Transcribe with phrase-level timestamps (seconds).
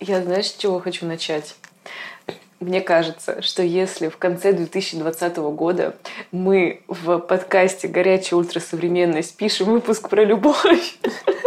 [0.00, 1.56] Я знаешь, с чего хочу начать?
[2.60, 5.96] Мне кажется, что если в конце 2020 года
[6.30, 10.98] мы в подкасте «Горячая ультрасовременность» пишем выпуск про любовь,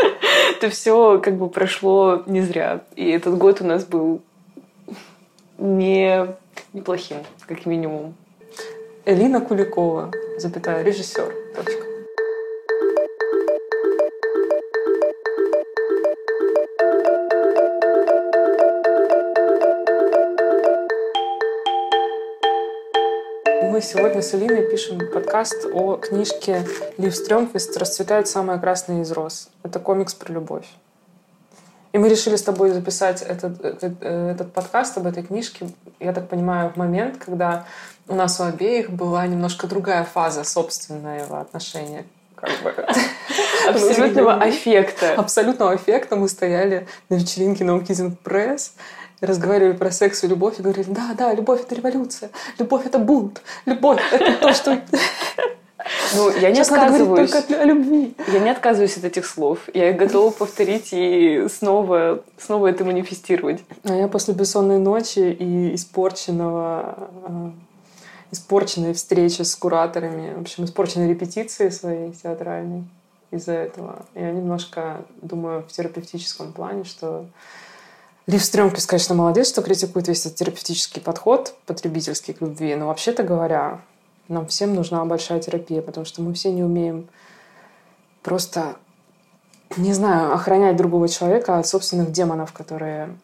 [0.61, 2.81] то все как бы прошло не зря.
[2.95, 4.21] И этот год у нас был
[5.57, 6.27] не
[6.73, 8.15] неплохим, как минимум.
[9.05, 11.33] Элина Куликова, запятая, режиссер.
[11.55, 11.90] Точка.
[23.81, 26.63] Мы сегодня с Элиной пишем подкаст о книжке
[26.99, 29.49] Лив Стрёмквист «Расцветает самая красная из роз».
[29.63, 30.67] Это комикс про любовь.
[31.91, 35.67] И мы решили с тобой записать этот, этот, этот подкаст об этой книжке,
[35.99, 37.65] я так понимаю, в момент, когда
[38.07, 42.75] у нас у обеих была немножко другая фаза собственного отношения как бы,
[43.67, 45.15] абсолютного аффекта.
[45.15, 46.15] Абсолютного аффекта.
[46.15, 48.73] Мы стояли на вечеринке на Укизинг Пресс,
[49.21, 53.41] разговаривали про секс и любовь и говорили, да, да, любовь— это революция, любовь— это бунт,
[53.65, 54.81] любовь— это то, что...
[56.15, 57.31] Ну, я не Сейчас отказываюсь.
[57.31, 58.15] только о любви.
[58.27, 59.67] Я не отказываюсь от этих слов.
[59.73, 63.63] Я их готова повторить и снова, снова это манифестировать.
[63.83, 67.51] А я после бессонной ночи и испорченного э,
[68.31, 72.83] испорченной встречи с кураторами, в общем, испорченной репетиции своей театральной
[73.31, 74.05] из-за этого.
[74.15, 77.25] Я немножко думаю в терапевтическом плане, что
[78.31, 83.23] Лив Стрёмкис, конечно, молодец, что критикует весь этот терапевтический подход потребительский к любви, но вообще-то
[83.23, 83.81] говоря,
[84.29, 87.09] нам всем нужна большая терапия, потому что мы все не умеем
[88.23, 88.77] просто,
[89.75, 93.17] не знаю, охранять другого человека от собственных демонов, которые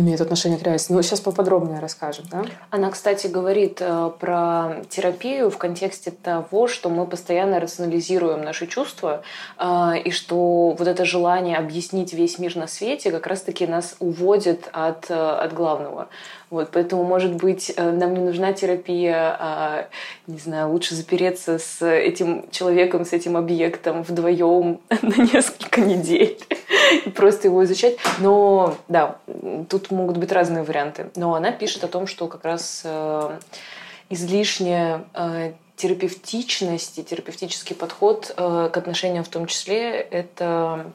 [0.00, 0.92] имеют отношение к реальности.
[0.92, 2.44] Ну, сейчас поподробнее расскажем, да?
[2.70, 9.22] Она, кстати, говорит э, про терапию в контексте того, что мы постоянно рационализируем наши чувства,
[9.58, 14.68] э, и что вот это желание объяснить весь мир на свете как раз-таки нас уводит
[14.72, 16.08] от, э, от главного.
[16.52, 19.86] Вот, поэтому, может быть, э, нам не нужна терапия, а,
[20.26, 26.38] не знаю, лучше запереться с этим человеком, с этим объектом вдвоем на несколько недель
[27.06, 27.96] и просто его изучать.
[28.18, 29.16] Но, да,
[29.70, 31.06] тут могут быть разные варианты.
[31.16, 33.38] Но она пишет о том, что как раз э,
[34.10, 40.92] излишняя э, терапевтичность и терапевтический подход к отношениям в том числе– это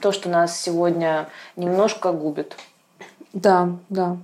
[0.00, 2.56] то, что нас сегодня немножко губит.
[3.32, 4.16] Да, да.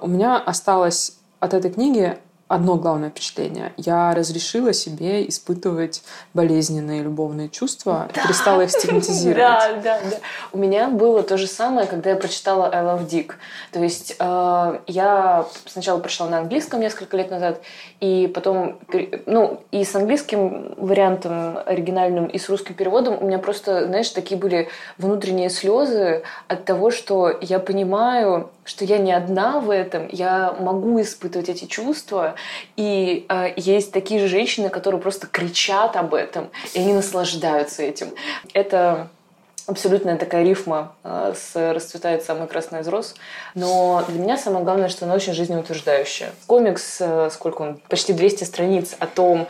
[0.00, 2.18] У меня осталось от этой книги
[2.52, 3.72] одно главное впечатление.
[3.78, 6.02] Я разрешила себе испытывать
[6.34, 8.22] болезненные любовные чувства, да.
[8.22, 9.38] перестала их стигматизировать.
[9.38, 10.16] Да, да, да.
[10.52, 13.32] У меня было то же самое, когда я прочитала I Love Dick.
[13.72, 17.62] То есть э, я сначала прочитала на английском несколько лет назад,
[18.00, 18.78] и потом,
[19.24, 24.38] ну, и с английским вариантом оригинальным, и с русским переводом у меня просто, знаешь, такие
[24.38, 30.54] были внутренние слезы от того, что я понимаю, что я не одна в этом, я
[30.58, 32.34] могу испытывать эти чувства,
[32.76, 38.08] и э, есть такие же женщины, которые просто кричат об этом, и они наслаждаются этим.
[38.54, 39.08] Это
[39.66, 43.14] абсолютная такая рифма э, с «Расцветает самый красный из роз».
[43.54, 46.30] Но для меня самое главное, что она очень жизнеутверждающая.
[46.46, 49.48] Комикс, э, сколько он, почти 200 страниц о том,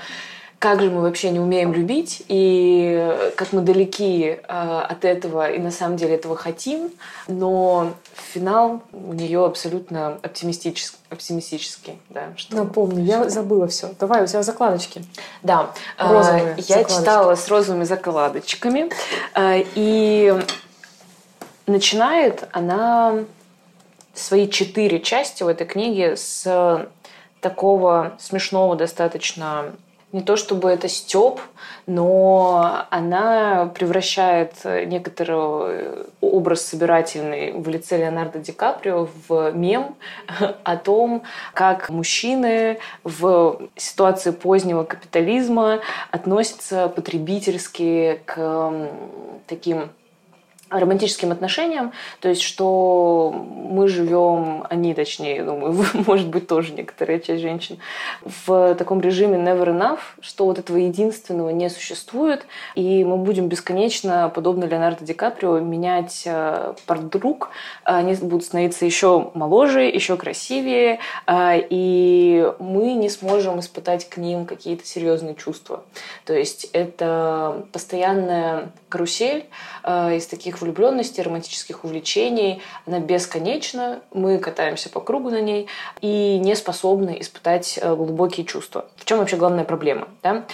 [0.63, 5.59] как же мы вообще не умеем любить и как мы далеки э, от этого и
[5.59, 6.93] на самом деле этого хотим,
[7.27, 10.97] но финал у нее абсолютно оптимистический.
[11.11, 12.55] оптимистический да, что...
[12.55, 13.91] Напомню, я забыла все.
[13.99, 15.05] Давай, у тебя закладочки.
[15.43, 16.97] Да, розовые я закладочки.
[16.97, 18.89] читала с розовыми закладочками,
[19.35, 20.33] э, и
[21.67, 23.25] начинает она
[24.15, 26.87] свои четыре части в этой книге с
[27.41, 29.73] такого смешного достаточно
[30.13, 31.41] не то чтобы это степ,
[31.87, 39.97] но она превращает некоторый образ собирательный в лице Леонардо Ди Каприо в мем
[40.65, 41.23] о том,
[41.55, 45.81] как мужчины в ситуации позднего капитализма
[46.11, 48.73] относятся потребительски к
[49.47, 49.91] таким
[50.73, 57.43] романтическим отношениям, то есть что мы живем, они точнее, думаю, может быть тоже некоторая часть
[57.43, 57.79] женщин,
[58.23, 64.31] в таком режиме never enough, что вот этого единственного не существует, и мы будем бесконечно,
[64.35, 67.51] подобно Леонардо Ди Каприо, менять э, подруг,
[67.85, 74.47] они будут становиться еще моложе, еще красивее, э, и мы не сможем испытать к ним
[74.47, 75.85] какие-то серьезные чувства.
[76.25, 79.47] То есть это постоянная карусель
[79.82, 82.63] э, из таких влюбленности, романтических увлечений.
[82.87, 85.67] Она бесконечна, мы катаемся по кругу на ней
[86.01, 88.87] и не способны испытать э, глубокие чувства.
[88.97, 90.09] В чем вообще главная проблема?
[90.23, 90.45] Да?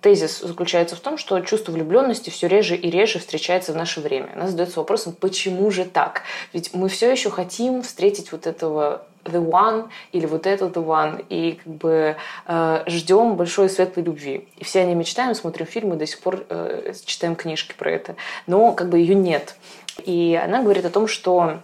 [0.00, 4.30] тезис заключается в том, что чувство влюбленности все реже и реже встречается в наше время.
[4.34, 6.22] Она задается вопросом, почему же так?
[6.52, 11.24] Ведь мы все еще хотим встретить вот этого the one или вот этот the one,
[11.28, 12.16] и как бы
[12.46, 14.48] э, ждем большой светлой любви.
[14.56, 18.16] И все они мечтаем, смотрим фильмы, до сих пор э, читаем книжки про это.
[18.46, 19.56] Но как бы ее нет.
[20.04, 21.58] И она говорит о том, что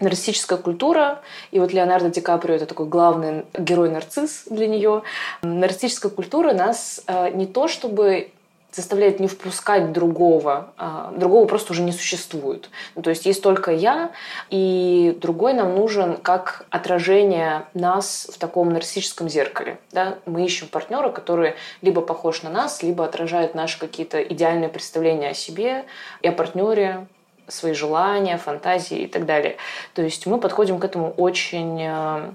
[0.00, 5.02] нарциссическая культура, и вот Леонардо Ди Каприо это такой главный герой-нарцисс для нее.
[5.42, 8.30] Нарциссическая культура нас э, не то чтобы
[8.72, 10.72] заставляет не впускать другого.
[10.78, 12.70] А другого просто уже не существует.
[12.94, 14.10] Ну, то есть есть только я,
[14.50, 19.78] и другой нам нужен как отражение нас в таком нарциссическом зеркале.
[19.92, 20.18] Да?
[20.24, 25.34] Мы ищем партнера, который либо похож на нас, либо отражает наши какие-то идеальные представления о
[25.34, 25.84] себе
[26.22, 27.06] и о партнере,
[27.48, 29.56] свои желания, фантазии и так далее.
[29.94, 32.30] То есть мы подходим к этому очень э,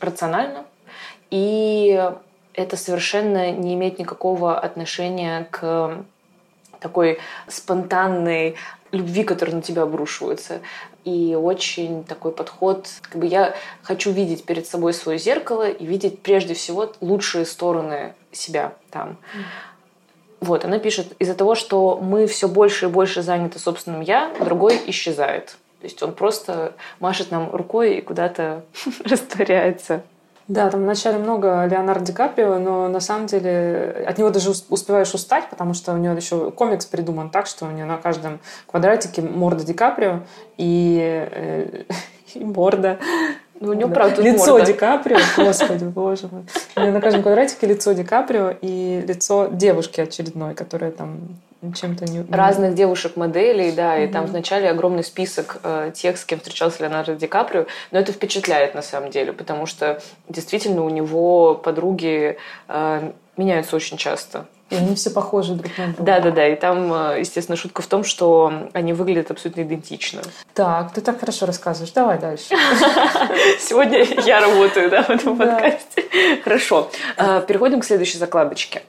[0.00, 0.64] рационально,
[1.30, 2.10] и
[2.54, 6.04] это совершенно не имеет никакого отношения к
[6.80, 7.18] такой
[7.48, 8.56] спонтанной
[8.92, 10.60] любви, которая на тебя обрушивается.
[11.04, 16.22] И очень такой подход, как бы я хочу видеть перед собой свое зеркало и видеть
[16.22, 19.18] прежде всего лучшие стороны себя там.
[20.40, 24.78] Вот, она пишет, из-за того, что мы все больше и больше заняты собственным «я», другой
[24.86, 25.56] исчезает.
[25.80, 28.64] То есть он просто машет нам рукой и куда-то
[29.04, 30.02] растворяется.
[30.46, 35.14] Да, там вначале много Леонардо Ди Каприо, но на самом деле от него даже успеваешь
[35.14, 39.22] устать, потому что у него еще комикс придуман так, что у него на каждом квадратике
[39.22, 40.20] морда Ди Каприо
[40.58, 41.84] и, э,
[42.34, 42.98] и морда
[43.60, 44.66] ну, у него, правда, Лицо морда.
[44.66, 46.42] Ди Каприо, господи, боже мой.
[46.76, 51.20] У меня на каждом квадратике лицо Ди Каприо и лицо девушки очередной, которая там
[51.72, 52.24] чем-то не...
[52.30, 54.12] Разных девушек-моделей, да, и mm-hmm.
[54.12, 58.74] там вначале огромный список э, тех, с кем встречался Леонардо Ди Каприо, но это впечатляет
[58.74, 62.36] на самом деле, потому что действительно у него подруги
[62.68, 64.46] э, меняются очень часто.
[64.74, 66.02] И они все похожи друг на друга.
[66.02, 66.48] Да, да, да.
[66.48, 70.22] И там, э, естественно, шутка в том, что они выглядят абсолютно идентично.
[70.52, 71.92] Так, ты так хорошо рассказываешь.
[71.92, 72.46] Давай дальше.
[73.60, 76.04] Сегодня я работаю, да, в этом подкасте.
[76.42, 76.90] Хорошо.
[77.16, 78.82] Э, переходим к следующей закладочке.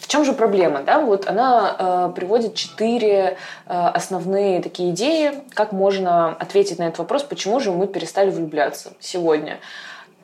[0.00, 1.00] В чем же проблема, да?
[1.00, 3.36] Вот она э, приводит четыре
[3.66, 9.58] основные такие идеи, как можно ответить на этот вопрос, почему же мы перестали влюбляться сегодня.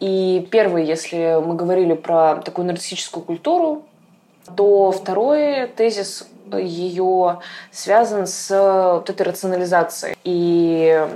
[0.00, 3.84] И первый, если мы говорили про такую нарциссическую культуру,
[4.56, 10.16] то второй тезис ее связан с вот этой рационализацией.
[10.24, 11.06] И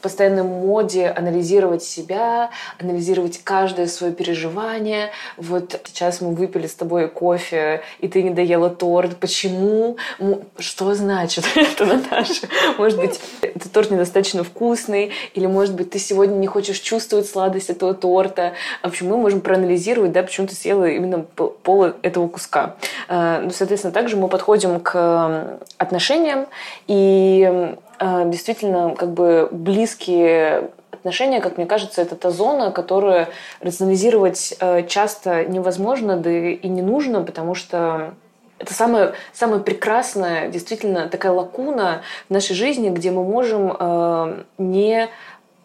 [0.00, 5.10] постоянной моде анализировать себя, анализировать каждое свое переживание.
[5.36, 9.16] Вот сейчас мы выпили с тобой кофе, и ты не доела торт.
[9.16, 9.96] Почему?
[10.58, 12.48] Что значит это, Наташа?
[12.78, 17.70] Может быть, этот торт недостаточно вкусный, или, может быть, ты сегодня не хочешь чувствовать сладость
[17.70, 18.54] этого торта.
[18.82, 22.76] В общем, мы можем проанализировать, да, почему ты съела именно пол этого куска.
[23.08, 26.46] А, ну, соответственно, также мы подходим к отношениям,
[26.86, 33.28] и действительно как бы близкие отношения, как мне кажется, это та зона, которую
[33.60, 38.14] рационализировать э, часто невозможно, да и не нужно, потому что
[38.58, 45.08] это самое, самое прекрасное, действительно, такая лакуна в нашей жизни, где мы можем э, не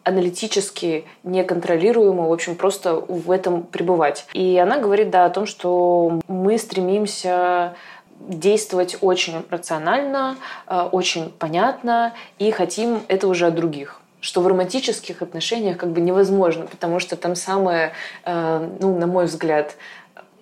[0.04, 4.26] аналитически, неконтролируемо, в общем, просто в этом пребывать.
[4.34, 7.74] И она говорит, да, о том, что мы стремимся
[8.28, 10.36] действовать очень рационально,
[10.66, 14.00] э, очень понятно и хотим это уже от других.
[14.20, 17.92] Что в романтических отношениях как бы невозможно, потому что там самое,
[18.24, 19.76] э, ну, на мой взгляд,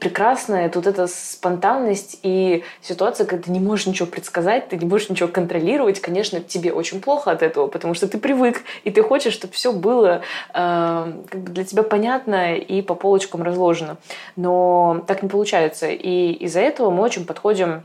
[0.02, 5.08] прекрасная тут эта спонтанность и ситуация, когда ты не можешь ничего предсказать, ты не можешь
[5.08, 6.00] ничего контролировать.
[6.00, 9.72] Конечно, тебе очень плохо от этого, потому что ты привык, и ты хочешь, чтобы все
[9.72, 10.22] было
[10.54, 13.96] э, как бы для тебя понятно и по полочкам разложено.
[14.34, 15.86] Но так не получается.
[15.86, 17.84] И из-за этого мы очень подходим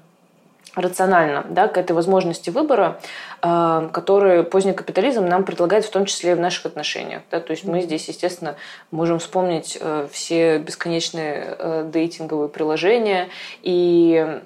[0.81, 2.99] рационально да, к этой возможности выбора,
[3.41, 7.21] э, который поздний капитализм нам предлагает в том числе и в наших отношениях.
[7.31, 7.39] Да?
[7.39, 8.55] То есть мы здесь, естественно,
[8.91, 13.29] можем вспомнить э, все бесконечные э, дейтинговые приложения.
[13.63, 14.39] И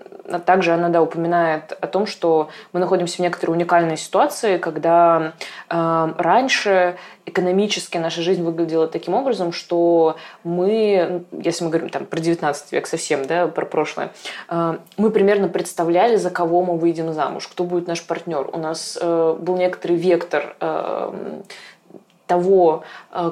[0.46, 5.34] также она да, упоминает о том, что мы находимся в некоторой уникальной ситуации, когда
[5.68, 6.96] раньше
[7.32, 12.88] экономически наша жизнь выглядела таким образом, что мы, если мы говорим там, про 19 век
[12.88, 14.12] совсем, да, про прошлое,
[14.50, 18.50] э, мы примерно представляли, за кого мы выйдем замуж, кто будет наш партнер.
[18.52, 21.42] У нас э, был некоторый вектор э,
[22.28, 22.84] того,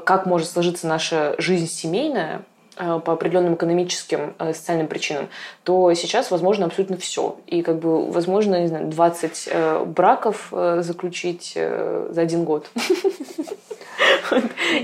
[0.04, 2.42] как может сложиться наша жизнь семейная,
[2.76, 5.28] по определенным экономическим, социальным причинам,
[5.64, 7.38] то сейчас возможно абсолютно все.
[7.46, 9.50] И как бы возможно, не знаю, 20
[9.88, 12.70] браков заключить за один год.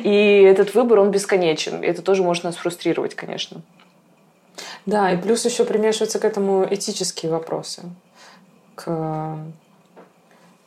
[0.04, 1.84] И этот выбор, он бесконечен.
[1.84, 3.62] Это тоже может нас фрустрировать, конечно.
[4.86, 7.84] Да, и плюс еще примешиваются к этому этические вопросы,
[8.75, 9.38] к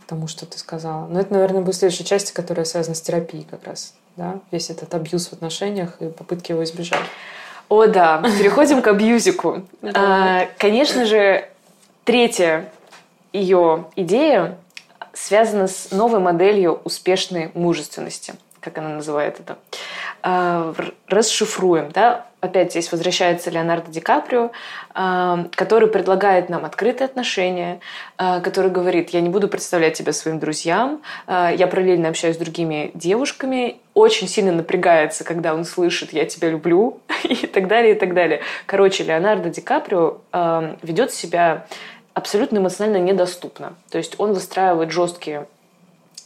[0.06, 1.06] тому, что ты сказала.
[1.06, 3.94] Но это, наверное, будет следующая часть, которая связана с терапией как раз.
[4.16, 4.40] Да?
[4.50, 7.04] Весь этот абьюз в отношениях и попытки его избежать.
[7.68, 8.22] О, да.
[8.38, 9.62] Переходим к абьюзику.
[9.94, 11.48] А, конечно же,
[12.04, 12.72] третья
[13.32, 14.58] ее идея
[15.12, 18.34] связана с новой моделью успешной мужественности,
[18.68, 19.58] как она называет это.
[20.22, 20.74] А,
[21.06, 24.50] расшифруем, да, опять здесь возвращается Леонардо Ди Каприо,
[24.94, 27.80] а, который предлагает нам открытые отношения,
[28.16, 32.90] а, который говорит, я не буду представлять тебя своим друзьям, я параллельно общаюсь с другими
[32.94, 38.14] девушками, очень сильно напрягается, когда он слышит «я тебя люблю» и так далее, и так
[38.14, 38.40] далее.
[38.66, 40.18] Короче, Леонардо Ди Каприо
[40.82, 41.66] ведет себя
[42.14, 43.74] абсолютно эмоционально недоступно.
[43.90, 45.46] То есть он выстраивает жесткие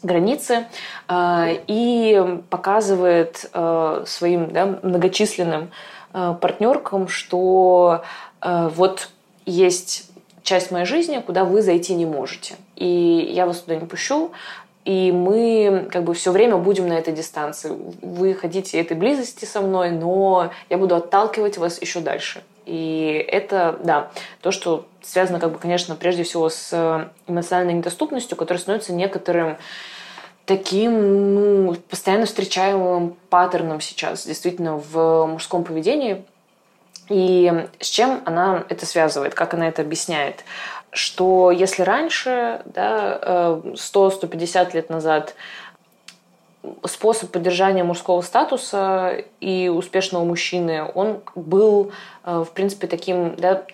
[0.03, 0.67] границы
[1.09, 5.71] э, и показывает э, своим да, многочисленным
[6.13, 8.03] э, партнеркам, что
[8.41, 9.09] э, вот
[9.47, 10.11] есть
[10.43, 12.55] часть моей жизни, куда вы зайти не можете.
[12.77, 14.33] И я вас туда не пущу,
[14.85, 17.73] и мы как бы все время будем на этой дистанции.
[18.03, 22.43] Вы хотите этой близости со мной, но я буду отталкивать вас еще дальше.
[22.67, 28.61] И это, да, то, что связано, как бы, конечно, прежде всего с эмоциональной недоступностью, которая
[28.61, 29.57] становится некоторым
[30.45, 36.25] таким ну, постоянно встречаемым паттерном сейчас, действительно, в мужском поведении.
[37.09, 40.45] И с чем она это связывает, как она это объясняет?
[40.91, 45.35] Что если раньше, да, 100-150 э, лет назад
[46.85, 51.93] способ поддержания мужского статуса и успешного мужчины, он был,
[52.25, 53.65] э, в принципе, таким да,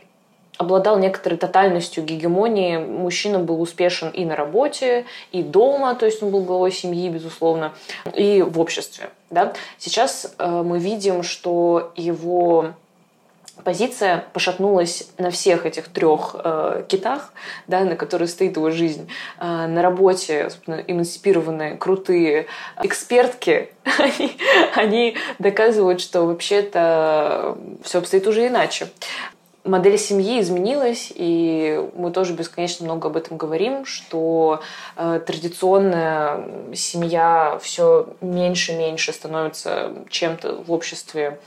[0.58, 2.78] обладал некоторой тотальностью гегемонии.
[2.78, 7.72] Мужчина был успешен и на работе, и дома, то есть он был главой семьи, безусловно,
[8.14, 9.10] и в обществе.
[9.30, 9.52] Да?
[9.78, 12.74] Сейчас э, мы видим, что его
[13.64, 17.32] позиция пошатнулась на всех этих трех э, китах,
[17.66, 19.08] да, на которых стоит его жизнь.
[19.38, 22.46] Э, на работе эмансипированные, крутые
[22.82, 24.36] экспертки, они,
[24.74, 28.88] они доказывают, что вообще-то все обстоит уже иначе
[29.68, 34.62] модель семьи изменилась, и мы тоже бесконечно много об этом говорим, что
[34.96, 41.38] э, традиционная семья все меньше и меньше становится чем-то в обществе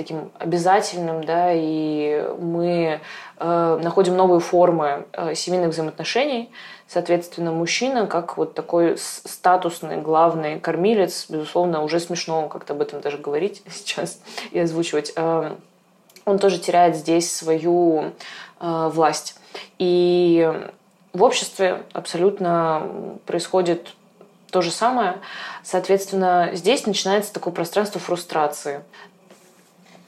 [0.00, 3.00] таким обязательным, да, и мы
[3.38, 6.50] э, находим новые формы э, семейных взаимоотношений.
[6.88, 13.18] Соответственно, мужчина, как вот такой статусный главный кормилец, безусловно, уже смешно как-то об этом даже
[13.18, 14.20] говорить сейчас
[14.52, 15.12] и озвучивать.
[15.16, 15.54] Э,
[16.24, 18.12] он тоже теряет здесь свою
[18.58, 19.36] э, власть.
[19.78, 20.50] И
[21.12, 22.88] в обществе абсолютно
[23.26, 23.94] происходит
[24.50, 25.18] то же самое.
[25.62, 28.82] Соответственно, здесь начинается такое пространство фрустрации.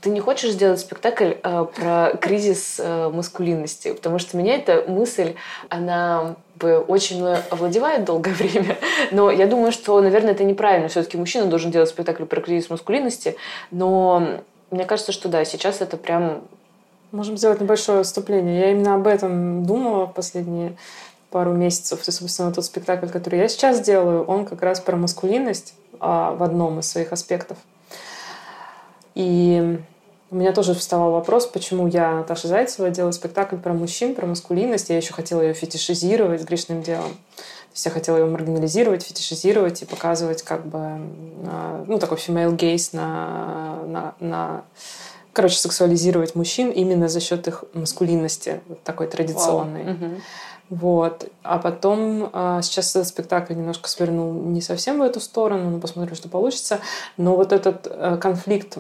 [0.03, 3.93] Ты не хочешь сделать спектакль э, про кризис э, маскулинности?
[3.93, 5.37] Потому что меня эта мысль,
[5.69, 8.79] она бы очень овладевает долгое время.
[9.13, 10.89] Но я думаю, что, наверное, это неправильно.
[10.89, 13.37] Все-таки мужчина должен делать спектакль про кризис маскулинности.
[13.71, 14.41] Но
[14.73, 16.43] мне кажется, что да, сейчас это прям...
[17.13, 18.59] Можем сделать небольшое вступление.
[18.59, 20.77] Я именно об этом думала последние
[21.31, 22.09] пару месяцев.
[22.09, 26.43] И, собственно, тот спектакль, который я сейчас делаю, он как раз про маскулинность а, в
[26.43, 27.59] одном из своих аспектов.
[29.15, 29.79] И
[30.33, 34.89] у меня тоже вставал вопрос, почему я, Наташа Зайцева, делаю спектакль про мужчин, про маскулинность.
[34.89, 37.11] Я еще хотела ее фетишизировать грешным делом.
[37.37, 42.57] То есть я хотела его маргинализировать, фетишизировать и показывать как бы, а, ну, такой female
[42.57, 44.65] gaze на, на, на
[45.35, 49.83] короче, сексуализировать мужчин именно за счет их маскулинности, такой традиционной.
[49.83, 49.99] Wow.
[50.01, 50.21] Uh-huh.
[50.71, 51.29] Вот.
[51.43, 56.15] А потом а, сейчас этот спектакль немножко свернул не совсем в эту сторону, но посмотрим,
[56.15, 56.81] что получится.
[57.17, 58.79] Но вот этот а, конфликт,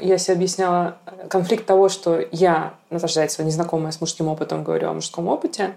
[0.00, 0.96] я себе объясняла,
[1.28, 5.74] конфликт того, что я, Наташа Зайцева, незнакомая с мужским опытом, говорю о мужском опыте,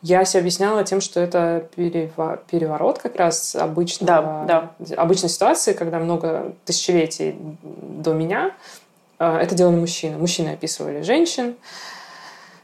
[0.00, 4.94] я себе объясняла тем, что это переворот как раз обычного, да, да.
[5.02, 8.52] обычной ситуации, когда много тысячелетий до меня
[9.18, 10.18] а, это делали мужчины.
[10.18, 11.54] Мужчины описывали женщин,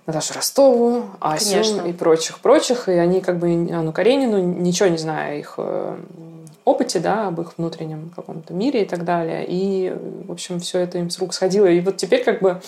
[0.08, 2.88] Наташу Ростову, Асю и прочих-прочих.
[2.88, 5.98] И они как бы Анну Каренину, ничего не зная о их э,
[6.64, 9.44] опыте, да, об их внутреннем каком-то мире и так далее.
[9.46, 9.94] И,
[10.26, 11.66] в общем, все это им с рук сходило.
[11.66, 12.62] И вот теперь как бы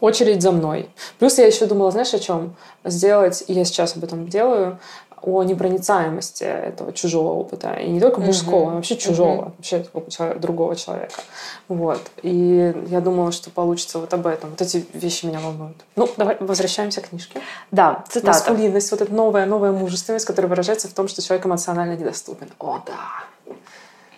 [0.00, 0.88] очередь за мной.
[1.18, 2.56] Плюс я еще думала, знаешь, о чем?
[2.84, 4.78] Сделать, и я сейчас об этом делаю,
[5.22, 7.74] о непроницаемости этого чужого опыта.
[7.74, 8.72] И не только мужского, mm-hmm.
[8.72, 9.52] а вообще чужого, mm-hmm.
[9.56, 11.20] вообще человека, другого человека.
[11.68, 12.00] Вот.
[12.22, 14.50] И я думала, что получится вот об этом.
[14.50, 15.76] Вот эти вещи меня волнуют.
[15.96, 17.40] Ну, давай возвращаемся к книжке.
[17.70, 18.28] Да, цитата.
[18.28, 22.48] Маскулинность, вот эта новая, новая мужественность, которая выражается в том, что человек эмоционально недоступен.
[22.58, 23.24] О, да.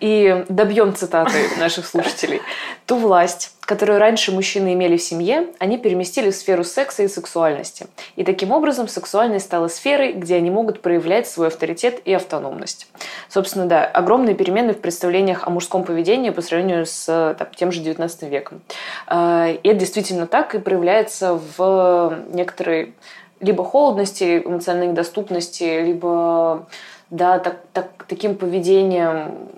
[0.00, 2.40] И добьем цитаты наших слушателей.
[2.86, 7.86] Ту власть, которую раньше мужчины имели в семье, они переместили в сферу секса и сексуальности.
[8.16, 12.88] И таким образом сексуальность стала сферой, где они могут проявлять свой авторитет и автономность.
[13.28, 17.80] Собственно, да, огромные перемены в представлениях о мужском поведении по сравнению с там, тем же
[17.80, 18.62] 19 веком.
[19.06, 22.94] А, и это действительно так и проявляется в некоторой
[23.40, 26.66] либо холодности, эмоциональной недоступности, либо
[27.10, 29.48] да, так, так, таким поведением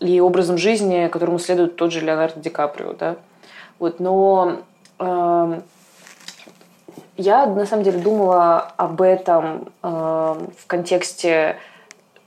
[0.00, 3.16] и образом жизни, которому следует тот же Леонардо Ди Каприо, да.
[3.78, 4.58] Вот, но
[4.98, 5.60] э,
[7.16, 11.58] я на самом деле думала об этом э, в контексте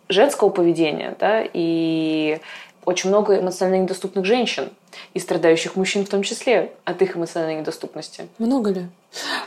[0.07, 2.39] женского поведения, да, и
[2.85, 4.69] очень много эмоционально недоступных женщин
[5.13, 8.27] и страдающих мужчин в том числе от их эмоциональной недоступности.
[8.39, 8.87] Много ли?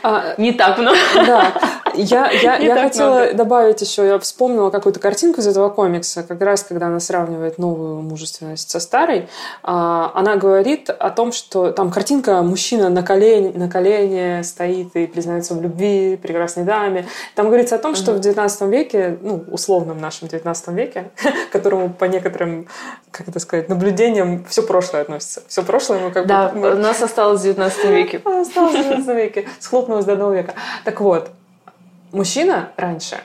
[0.01, 0.97] А, не так много.
[1.15, 1.53] Да.
[1.95, 3.33] Я, я, я хотела много.
[3.33, 8.01] добавить еще, я вспомнила какую-то картинку из этого комикса, как раз когда она сравнивает новую
[8.01, 9.27] мужественность со старой.
[9.61, 15.07] А, она говорит о том, что там картинка мужчина на колене, на колене стоит и
[15.07, 17.07] признается в любви прекрасной даме.
[17.35, 21.11] Там говорится о том, что в 19 веке, ну, условном нашем 19 веке,
[21.51, 22.67] которому по некоторым,
[23.11, 25.41] как это сказать, наблюдениям все прошлое относится.
[25.47, 26.61] Все прошлое мы как да, бы...
[26.61, 28.21] Да, у нас осталось в 19 веке.
[28.25, 29.47] Осталось в 19 веке.
[29.59, 30.53] Схлопнулось до нового века.
[30.83, 31.29] Так вот,
[32.13, 33.19] Мужчина раньше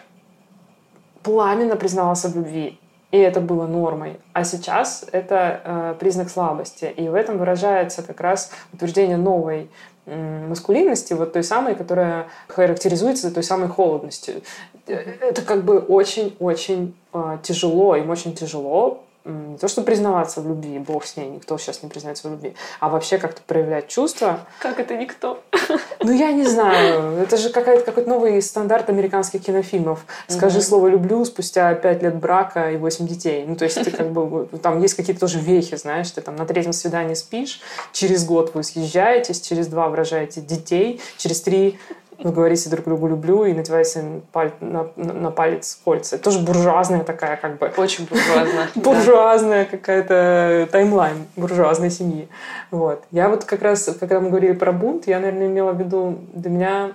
[1.23, 2.80] пламенно признавался в любви,
[3.11, 4.18] и это было нормой.
[4.33, 6.87] А сейчас это э, признак слабости.
[6.97, 9.71] И в этом выражается как раз утверждение новой
[10.07, 14.40] маскулинности, вот той самой, которая характеризуется той самой холодностью.
[14.87, 20.49] Э, это как бы очень-очень э, тяжело, им очень тяжело не то, что признаваться в
[20.49, 24.40] любви, бог с ней, никто сейчас не признается в любви, а вообще как-то проявлять чувства.
[24.61, 25.40] Как это никто?
[26.02, 27.18] Ну, я не знаю.
[27.18, 30.04] Это же какой-то какой новый стандарт американских кинофильмов.
[30.28, 30.64] Скажи угу.
[30.64, 33.44] слово «люблю» спустя пять лет брака и восемь детей.
[33.47, 34.47] Ну, то есть ты как бы...
[34.62, 37.61] Там есть какие-то тоже вехи, знаешь, ты там на третьем свидании спишь,
[37.92, 41.78] через год вы съезжаетесь, через два выражаете детей, через три
[42.19, 44.53] вы говорите друг другу «люблю» и надеваете паль...
[44.61, 46.17] на, на палец кольца.
[46.17, 47.73] Это тоже буржуазная такая как бы...
[47.77, 48.69] Очень буржуазная.
[48.75, 52.29] Буржуазная какая-то таймлайн буржуазной семьи.
[52.73, 53.04] Вот.
[53.13, 56.50] Я вот как раз, когда мы говорили про бунт, я, наверное, имела в виду, для
[56.50, 56.93] меня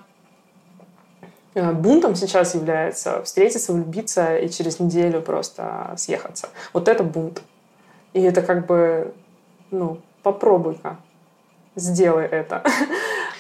[1.56, 6.50] э, бунтом сейчас является встретиться, влюбиться и через неделю просто съехаться.
[6.74, 7.42] Вот это бунт.
[8.12, 9.14] И это как бы,
[9.72, 10.98] ну, попробуй-ка,
[11.76, 12.64] сделай это.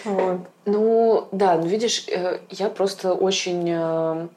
[0.03, 0.39] Вот.
[0.65, 4.27] Ну, да, ну видишь, э, я просто очень э,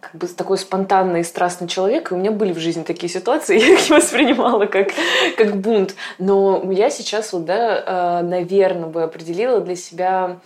[0.00, 3.58] как бы такой спонтанный и страстный человек, и у меня были в жизни такие ситуации,
[3.60, 4.88] я их воспринимала как,
[5.36, 5.94] как бунт.
[6.18, 10.38] Но я сейчас вот, да, э, наверное, бы определила для себя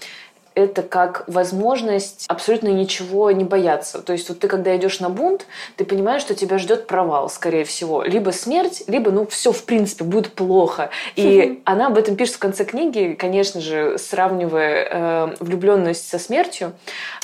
[0.54, 4.02] это как возможность абсолютно ничего не бояться.
[4.02, 7.64] То есть вот ты, когда идешь на бунт, ты понимаешь, что тебя ждет провал, скорее
[7.64, 8.02] всего.
[8.02, 10.90] Либо смерть, либо, ну, все, в принципе, будет плохо.
[11.16, 16.72] И она об этом пишет в конце книги, конечно же, сравнивая э, влюбленность со смертью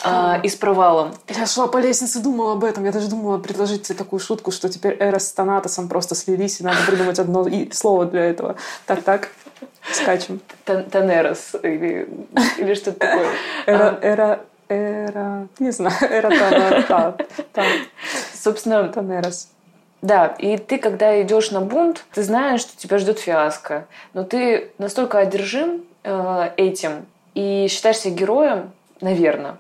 [0.05, 1.15] э, и с провалом.
[1.29, 2.85] Я шла по лестнице, думала об этом.
[2.85, 6.65] Я даже думала предложить тебе такую шутку, что теперь Эрос с Танатосом просто слились, и
[6.65, 8.57] надо придумать одно слово для этого.
[8.87, 9.31] Так-так.
[9.93, 10.41] Скачем.
[10.65, 12.09] Танерос или,
[12.59, 13.29] или что-то такое.
[13.67, 13.99] Эра, а.
[14.03, 17.15] эра, эра, не знаю, эра Танерос.
[18.35, 19.49] Собственно, Танерос.
[20.03, 23.87] Да, и ты, когда идешь на бунт, ты знаешь, что тебя ждет фиаско.
[24.13, 29.57] Но ты настолько одержим э, этим и считаешь себя героем, наверное,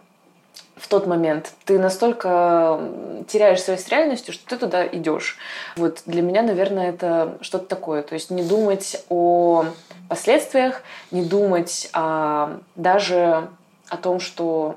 [0.76, 1.52] в тот момент.
[1.64, 2.80] Ты настолько
[3.28, 5.36] теряешь связь с реальностью, что ты туда идешь.
[5.76, 8.02] Вот для меня, наверное, это что-то такое.
[8.02, 9.66] То есть не думать о
[10.08, 13.48] последствиях, не думать а, даже
[13.88, 14.76] о том, что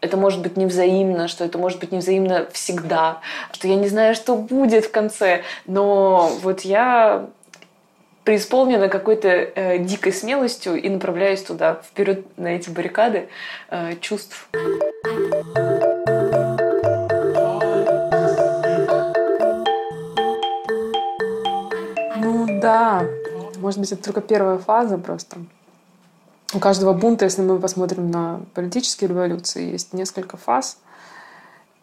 [0.00, 3.20] это может быть невзаимно, что это может быть невзаимно всегда,
[3.52, 7.26] что я не знаю, что будет в конце, но вот я
[8.24, 13.28] преисполнена какой-то э, дикой смелостью и направляюсь туда, вперед на эти баррикады
[13.70, 14.48] э, чувств.
[22.16, 23.02] Ну да,
[23.64, 25.38] может быть, это только первая фаза просто.
[26.52, 30.78] У каждого бунта, если мы посмотрим на политические революции, есть несколько фаз.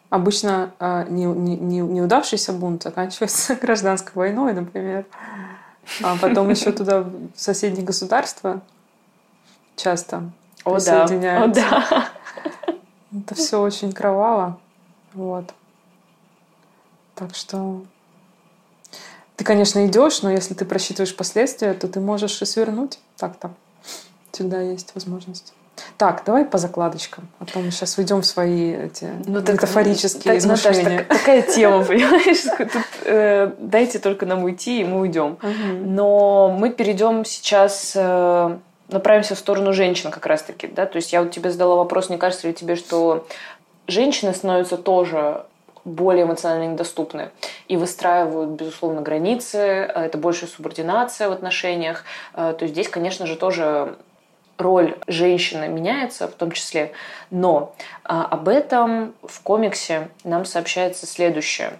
[0.08, 5.06] Обычно э, не, не, не, неудавшийся бунт заканчивается гражданской войной, например.
[6.04, 8.60] А потом еще туда соседние государства
[9.74, 10.30] часто
[10.64, 11.60] О, присоединяются.
[11.60, 11.78] Да.
[11.78, 12.08] О, да.
[13.24, 14.60] Это все очень кроваво.
[15.14, 15.52] Вот.
[17.16, 17.82] Так что
[19.36, 23.50] ты, конечно, идешь, но если ты просчитываешь последствия, то ты можешь и свернуть так-то.
[24.30, 25.52] Всегда есть возможность.
[25.96, 27.28] Так, давай по закладочкам.
[27.38, 30.82] А то мы сейчас уйдем в свои эти ну, так, метафорические так, измышления.
[30.82, 32.42] Наташа, так, такая тема, понимаешь?
[32.58, 35.38] Тут, э, дайте только нам уйти, и мы уйдем.
[35.42, 35.86] Угу.
[35.86, 37.92] Но мы перейдем сейчас...
[37.94, 42.10] Э, направимся в сторону женщин как раз-таки, да, то есть я вот тебе задала вопрос,
[42.10, 43.26] не кажется ли тебе, что
[43.86, 45.46] женщины становятся тоже
[45.84, 47.30] более эмоционально недоступны
[47.68, 52.04] и выстраивают, безусловно, границы, это больше субординация в отношениях.
[52.34, 53.96] Э, то здесь, конечно же, тоже
[54.58, 56.92] роль женщины меняется в том числе,
[57.30, 61.72] но а, об этом в комиксе нам сообщается следующее.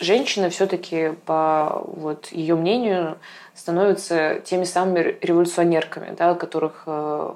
[0.00, 3.18] Женщины все-таки, по вот, ее мнению,
[3.54, 7.34] становятся теми самыми революционерками, да, которых, э,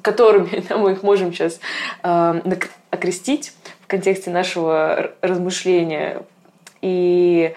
[0.00, 1.58] которыми да, мы их можем сейчас
[2.04, 2.40] э,
[2.90, 3.52] окрестить
[3.88, 6.22] в контексте нашего размышления.
[6.82, 7.54] И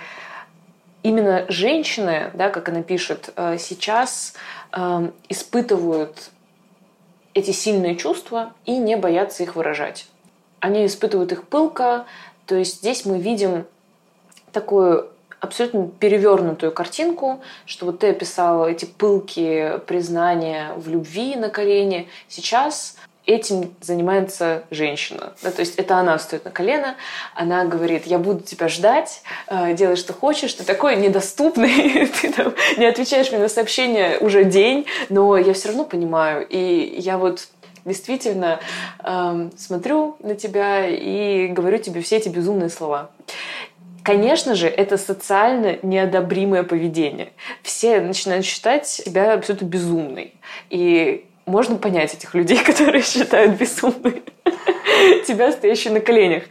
[1.04, 4.34] именно женщины, да, как она пишет, э, сейчас
[5.28, 6.30] испытывают
[7.34, 10.08] эти сильные чувства и не боятся их выражать.
[10.62, 12.06] Они испытывают их пылко,
[12.46, 13.66] то есть здесь мы видим
[14.54, 15.10] такую
[15.42, 22.08] абсолютно перевернутую картинку, что вот ты описала эти пылки признания в любви на колени.
[22.30, 25.34] Сейчас этим занимается женщина.
[25.44, 26.96] Да, то есть это она встает на колено,
[27.36, 32.54] она говорит, я буду тебя ждать, э, делай, что хочешь, ты такой недоступный, ты там
[32.78, 36.46] не отвечаешь мне на сообщение уже день, но я все равно понимаю.
[36.48, 37.48] И я вот
[37.86, 38.60] действительно
[39.04, 43.12] э, смотрю на тебя и говорю тебе все эти безумные слова.
[44.04, 47.32] Конечно же, это социально неодобримое поведение.
[47.62, 50.34] Все начинают считать себя абсолютно безумной.
[50.72, 54.24] И можно понять этих людей, которые считают безумной
[55.28, 56.44] тебя, стоящей на коленях.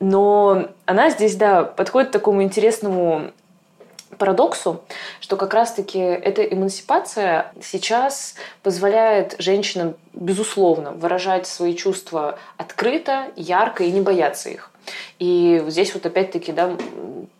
[0.00, 3.30] Но она здесь, да, подходит к такому интересному
[4.18, 4.82] парадоксу,
[5.20, 13.90] что как раз-таки эта эмансипация сейчас позволяет женщинам, безусловно, выражать свои чувства открыто, ярко и
[13.90, 14.71] не бояться их.
[15.18, 16.76] И здесь вот опять-таки, да,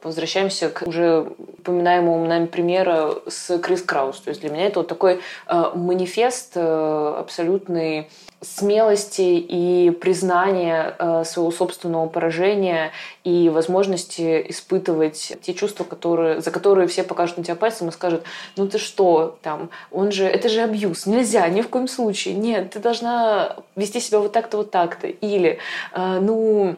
[0.02, 4.20] возвращаемся к уже упоминаемому нами примеру с Крис Краус.
[4.20, 8.08] То есть для меня это вот такой э, манифест э, абсолютной
[8.42, 12.90] смелости и признания э, своего собственного поражения
[13.22, 18.24] и возможности испытывать те чувства, которые, за которые все покажут на тебя пальцем и скажут,
[18.56, 22.70] ну ты что, там, он же, это же абьюз, нельзя, ни в коем случае, нет,
[22.70, 25.58] ты должна вести себя вот так-то, вот так-то, или,
[25.94, 26.74] э, ну,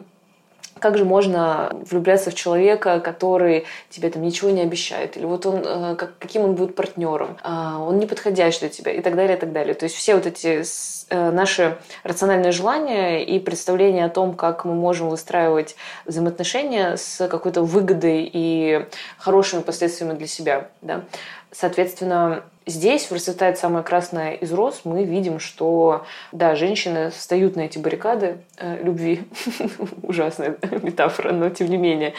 [0.79, 5.63] как же можно влюбляться в человека, который тебе там ничего не обещает, или вот он,
[5.65, 9.37] э, как, каким он будет партнером, а, он не подходящий для тебя и так далее,
[9.37, 9.73] и так далее.
[9.73, 10.63] То есть все вот эти
[11.09, 17.61] э, наши рациональные желания и представления о том, как мы можем выстраивать взаимоотношения с какой-то
[17.61, 18.85] выгодой и
[19.17, 20.67] хорошими последствиями для себя.
[20.81, 21.03] Да?
[21.57, 24.81] Соответственно, здесь расцветает самая красная из роз.
[24.83, 29.23] Мы видим, что, да, женщины встают на эти баррикады э, любви.
[30.03, 32.13] Ужасная метафора, но тем не менее.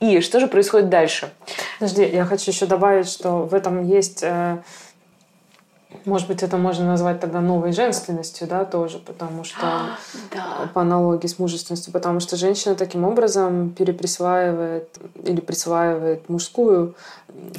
[0.00, 1.32] И что же происходит дальше?
[1.78, 4.22] Подожди, я хочу еще добавить, что в этом есть...
[4.22, 4.58] Э,
[6.04, 9.60] может быть, это можно назвать тогда новой женственностью, да, тоже, потому что
[10.32, 10.68] да.
[10.72, 14.88] по аналогии с мужественностью, потому что женщина таким образом переприсваивает
[15.24, 16.94] или присваивает мужскую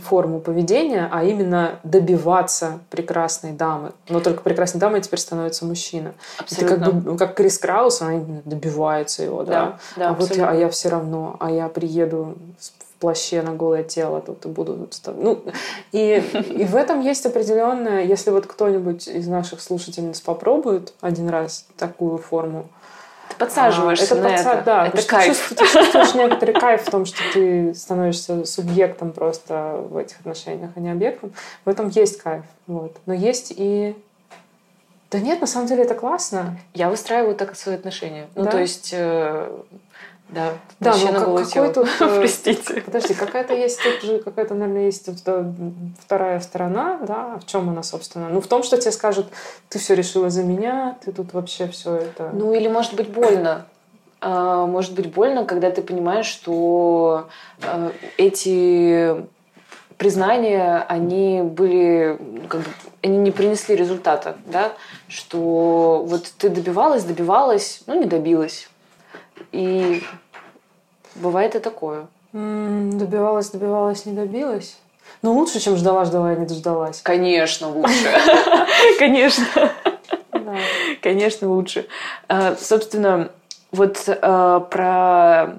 [0.04, 3.91] форму поведения, а именно добиваться прекрасной дамы.
[4.10, 6.13] Но только прекрасной дамой теперь становится мужчина.
[6.38, 6.76] Абсолютно.
[6.76, 9.52] Это как, бы, как Крис Краус, она добивается его, да.
[9.52, 12.36] да, да а вот я, а я все равно, а я приеду
[13.04, 14.88] плаще на голое тело тут буду...
[15.08, 15.44] Ну,
[15.92, 16.24] и,
[16.56, 18.06] и в этом есть определенное...
[18.06, 22.70] Если вот кто-нибудь из наших слушательниц попробует один раз такую форму,
[23.28, 24.54] ты подсаживаешься а, это на подса...
[24.54, 24.63] это.
[24.63, 25.50] Да, это кайф.
[25.50, 30.80] Ты чувствуешь некоторый кайф в том, что ты становишься субъектом просто в этих отношениях, а
[30.80, 31.34] не объектом.
[31.66, 32.46] В этом есть кайф.
[32.68, 32.96] Вот.
[33.06, 33.98] Но есть и
[35.12, 36.58] да нет, на самом деле это классно.
[36.74, 38.28] Я выстраиваю так свои отношения.
[38.34, 38.52] Ну, да?
[38.52, 39.52] то есть э,
[40.34, 41.88] да, да но как, какой тут...
[42.00, 42.82] Э, Простите.
[42.82, 45.17] Подожди, какая-то есть тут же, какая-то, наверное, есть тут
[46.00, 48.30] вторая сторона, да, в чем она, собственно?
[48.30, 49.28] Ну, в том, что тебе скажут,
[49.69, 52.32] ты все решила за меня, ты тут вообще все это...
[52.34, 53.65] Ну, или может быть больно.
[54.22, 57.28] А, может быть больно, когда ты понимаешь, что
[57.62, 59.15] э, эти
[59.98, 62.17] признания, они были,
[62.48, 62.67] как бы,
[63.04, 64.74] они не принесли результата, да,
[65.08, 68.69] что вот ты добивалась, добивалась, ну, не добилась.
[69.52, 70.04] И
[71.15, 72.08] Бывает и такое.
[72.32, 74.78] добивалась, добивалась, не добилась.
[75.21, 77.02] Ну, лучше, чем ждала, ждала и не дождалась.
[77.02, 78.10] Конечно, лучше.
[78.99, 79.45] Конечно.
[81.02, 81.88] Конечно, лучше.
[82.28, 83.30] А, собственно,
[83.71, 85.56] вот а, про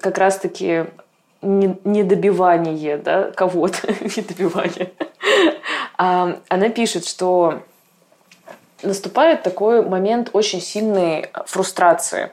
[0.00, 0.86] как раз-таки
[1.42, 4.92] недобивание да, кого-то, недобивание.
[5.96, 7.62] А, она пишет, что
[8.82, 12.30] наступает такой момент очень сильной фрустрации.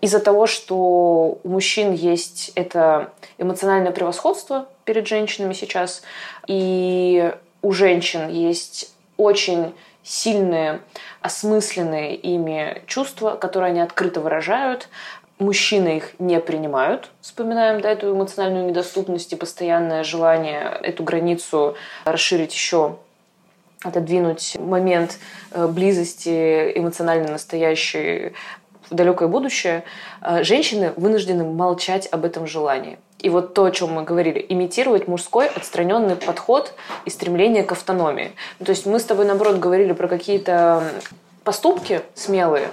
[0.00, 6.02] Из-за того, что у мужчин есть это эмоциональное превосходство перед женщинами сейчас,
[6.46, 10.80] и у женщин есть очень сильные,
[11.20, 14.88] осмысленные ими чувства, которые они открыто выражают.
[15.38, 17.10] Мужчины их не принимают.
[17.20, 22.96] Вспоминаем да, эту эмоциональную недоступность и постоянное желание эту границу расширить еще
[23.82, 25.18] отодвинуть момент
[25.50, 28.32] э, близости эмоционально настоящей
[28.90, 29.84] в далекое будущее,
[30.20, 32.98] э, женщины вынуждены молчать об этом желании.
[33.18, 38.32] И вот то, о чем мы говорили, имитировать мужской отстраненный подход и стремление к автономии.
[38.58, 40.82] То есть мы с тобой, наоборот, говорили про какие-то
[41.44, 42.68] поступки смелые,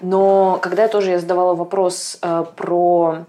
[0.00, 3.24] но когда я тоже я задавала вопрос э, про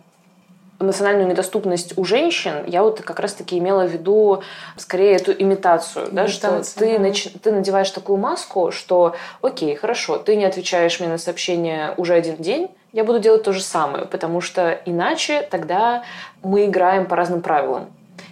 [0.79, 4.43] эмоциональную недоступность у женщин, я вот как раз-таки имела в виду
[4.77, 7.29] скорее эту имитацию, да, что ты, нач...
[7.41, 12.35] ты надеваешь такую маску, что окей, хорошо, ты не отвечаешь мне на сообщение уже один
[12.37, 16.03] день, я буду делать то же самое, потому что иначе тогда
[16.43, 17.87] мы играем по разным правилам.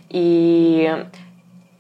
[0.10, 1.06] И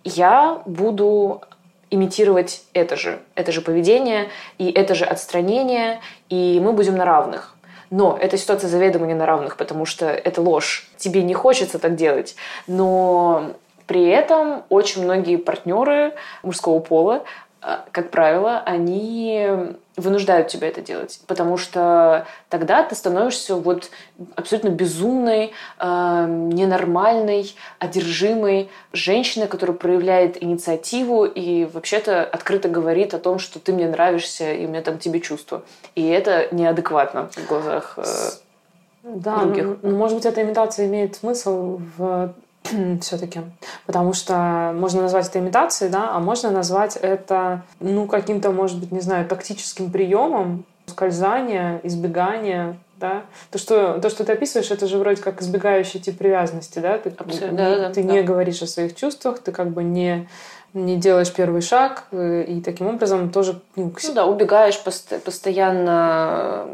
[0.03, 1.41] я буду
[1.89, 7.52] имитировать это же, это же поведение и это же отстранение, и мы будем на равных.
[7.93, 10.87] Но эта ситуация заведомо не на равных, потому что это ложь.
[10.97, 12.35] Тебе не хочется так делать.
[12.65, 13.51] Но
[13.85, 17.23] при этом очень многие партнеры мужского пола
[17.91, 19.47] как правило, они
[19.95, 23.89] вынуждают тебя это делать, потому что тогда ты становишься вот
[24.35, 33.39] абсолютно безумной, э, ненормальной, одержимой женщиной, которая проявляет инициативу и вообще-то открыто говорит о том,
[33.39, 35.63] что ты мне нравишься и у меня там тебе чувства.
[35.95, 38.03] И это неадекватно в глазах э,
[39.03, 39.77] да, других.
[39.83, 42.33] Ну, может быть, эта имитация имеет смысл в
[43.01, 43.41] все-таки.
[43.85, 48.91] Потому что можно назвать это имитацией, да, а можно назвать это, ну, каким-то, может быть,
[48.91, 53.23] не знаю, тактическим приемом скользания, избегания, да.
[53.51, 56.97] То, что, то, что ты описываешь, это же вроде как избегающий тип привязанности, да.
[56.97, 58.13] Ты, Абсолютно, не, да, да, ты да.
[58.13, 60.27] не говоришь о своих чувствах, ты как бы не
[60.73, 63.61] не делаешь первый шаг, э, и таким образом тоже...
[63.75, 66.65] Ну, ну да, убегаешь пост- постоянно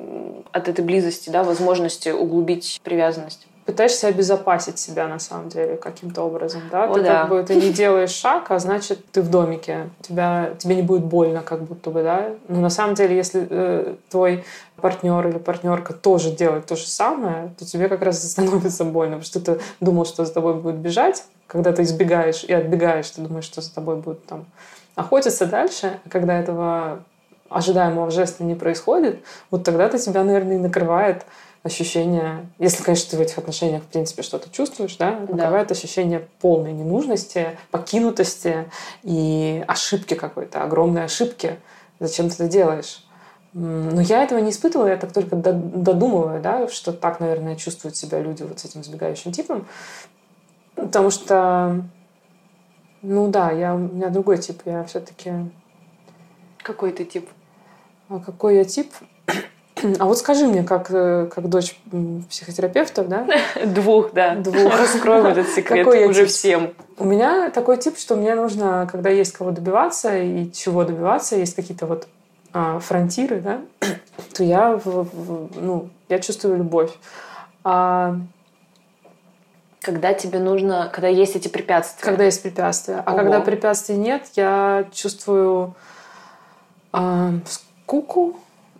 [0.53, 6.63] от этой близости, да, возможности углубить привязанность пытаешься обезопасить себя на самом деле каким-то образом,
[6.71, 6.85] да?
[6.85, 7.21] О, ты да.
[7.21, 11.03] как бы ты не делаешь шаг, а значит ты в домике, тебя тебе не будет
[11.03, 12.29] больно, как будто бы, да?
[12.47, 14.43] Но на самом деле, если э, твой
[14.81, 19.25] партнер или партнерка тоже делает то же самое, то тебе как раз становится больно, потому
[19.25, 23.45] что ты думал, что за тобой будет бежать, когда ты избегаешь и отбегаешь, ты думаешь,
[23.45, 24.47] что за тобой будет там
[24.95, 27.03] охотиться дальше, а когда этого
[27.49, 29.19] ожидаемого жеста не происходит,
[29.51, 31.23] вот тогда-то тебя, наверное, и накрывает
[31.63, 35.75] ощущение, если, конечно, ты в этих отношениях, в принципе, что-то чувствуешь, да, накрывает да.
[35.75, 38.69] ощущение полной ненужности, покинутости
[39.03, 41.59] и ошибки какой-то, огромной ошибки.
[41.99, 43.05] Зачем ты это делаешь?
[43.53, 48.21] Но я этого не испытывала, я так только додумываю, да, что так, наверное, чувствуют себя
[48.21, 49.67] люди вот с этим избегающим типом.
[50.75, 51.83] Потому что,
[53.01, 55.33] ну да, я, у меня другой тип, я все-таки...
[56.61, 57.27] Какой ты тип?
[58.07, 58.93] А какой я тип?
[59.99, 61.79] А вот скажи мне, как, э, как дочь
[62.29, 63.27] психотерапевтов, да?
[63.65, 64.35] Двух, да.
[64.35, 64.77] Двух.
[64.77, 66.29] Раскроем этот секрет Какой уже тип?
[66.29, 66.73] всем.
[66.97, 71.55] У меня такой тип, что мне нужно, когда есть кого добиваться и чего добиваться, есть
[71.55, 72.07] какие-то вот
[72.51, 73.61] а, фронтиры, да,
[74.33, 76.91] то я, в, в, ну, я чувствую любовь.
[77.63, 78.15] А
[79.81, 82.03] когда тебе нужно, когда есть эти препятствия.
[82.03, 83.01] Когда есть препятствия.
[83.05, 83.19] А Ого.
[83.19, 85.73] когда препятствий нет, я чувствую
[86.93, 88.37] э, скуку,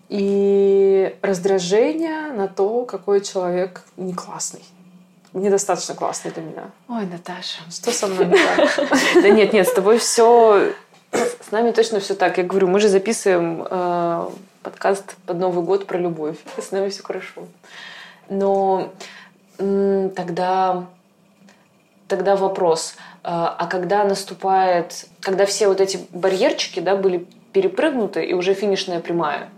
[0.09, 4.63] и раздражение на то, какой человек не классный.
[5.33, 6.63] Недостаточно классный для меня.
[6.87, 7.59] Ой, Наташа.
[7.69, 8.89] Что со мной не так?
[9.21, 10.73] Да нет, нет, с тобой все...
[11.11, 12.37] С нами точно все так.
[12.37, 14.29] Я говорю, мы же записываем э,
[14.63, 16.37] подкаст под Новый год про любовь.
[16.57, 17.43] С нами все хорошо.
[18.29, 18.91] Но
[19.57, 20.85] тогда,
[22.07, 22.95] тогда вопрос.
[23.23, 28.99] Э, а когда наступает, когда все вот эти барьерчики да, были перепрыгнуты и уже финишная
[28.99, 29.49] прямая,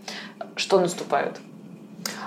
[0.62, 1.40] что наступает?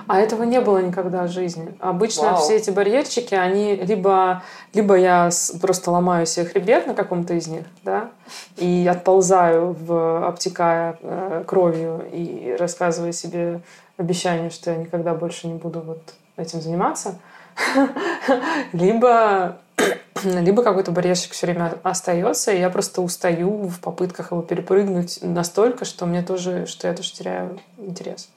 [0.08, 1.76] А этого не было никогда в жизни.
[1.80, 2.42] Обычно Вау.
[2.42, 4.44] все эти барьерчики, они либо,
[4.74, 5.30] либо я
[5.62, 8.12] просто ломаю себе хребет на каком-то из них, да,
[8.58, 13.62] и отползаю, в, обтекая э, кровью и рассказывая себе
[13.98, 17.18] обещание, что я никогда больше не буду вот этим заниматься,
[18.74, 19.58] либо
[20.24, 25.86] либо какой-то барьерчик все время остается, и я просто устаю в попытках его перепрыгнуть настолько,
[25.86, 28.30] что мне тоже, что я тоже теряю интерес.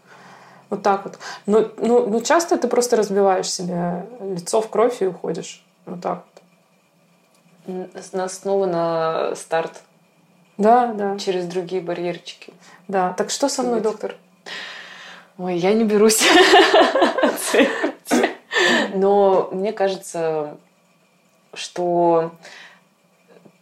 [0.71, 1.19] Вот так вот.
[1.47, 5.65] Но, ну, ну, часто ты просто разбиваешь себе лицо в кровь и уходишь.
[5.87, 6.25] Вот так
[7.67, 7.95] вот.
[8.13, 9.83] Нас снова на старт.
[10.59, 11.19] Да, да.
[11.19, 12.53] Через другие барьерчики.
[12.87, 13.13] Да.
[13.15, 14.15] Так что со мной, доктор?
[15.39, 16.21] Ой, я не берусь.
[18.95, 20.59] Но мне кажется,
[21.55, 22.33] что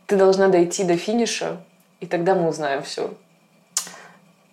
[0.06, 1.58] ты должна дойти до финиша,
[2.00, 3.14] и тогда мы узнаем все.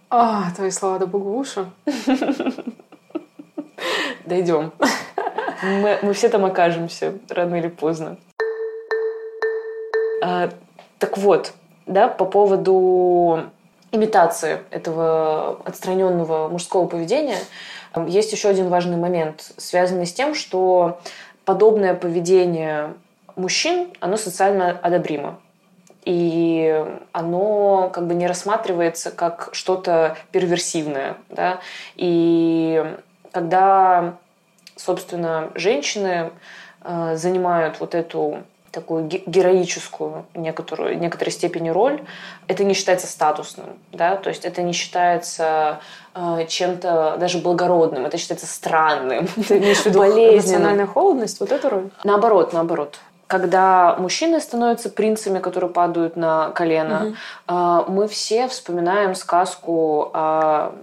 [0.10, 1.70] А, твои слова до богу уши.
[4.26, 4.72] Дойдем.
[5.62, 8.18] Мы, мы все там окажемся, рано или поздно.
[10.24, 10.50] А,
[11.00, 11.54] так вот,
[11.86, 13.44] да, по поводу
[13.92, 17.40] имитации этого отстраненного мужского поведения,
[18.08, 21.00] есть еще один важный момент, связанный с тем, что
[21.46, 22.94] подобное поведение
[23.36, 25.40] мужчин, оно социально одобримо.
[26.06, 31.18] И оно как бы не рассматривается как что-то перверсивное.
[31.30, 31.60] Да?
[31.96, 32.98] И
[33.32, 34.16] когда,
[34.76, 36.32] собственно, женщины
[36.84, 38.44] э, занимают вот эту
[38.74, 42.04] такую героическую некоторую, некоторой степени роль,
[42.48, 45.80] это не считается статусным, да, то есть это не считается
[46.16, 51.70] э, чем-то даже благородным, это считается странным, Ты имеешь в виду болезненная холодность, вот эту
[51.70, 51.90] роль?
[52.04, 57.16] Наоборот, наоборот когда мужчины становятся принцами, которые падают на колено,
[57.48, 57.92] угу.
[57.92, 60.74] мы все вспоминаем сказку о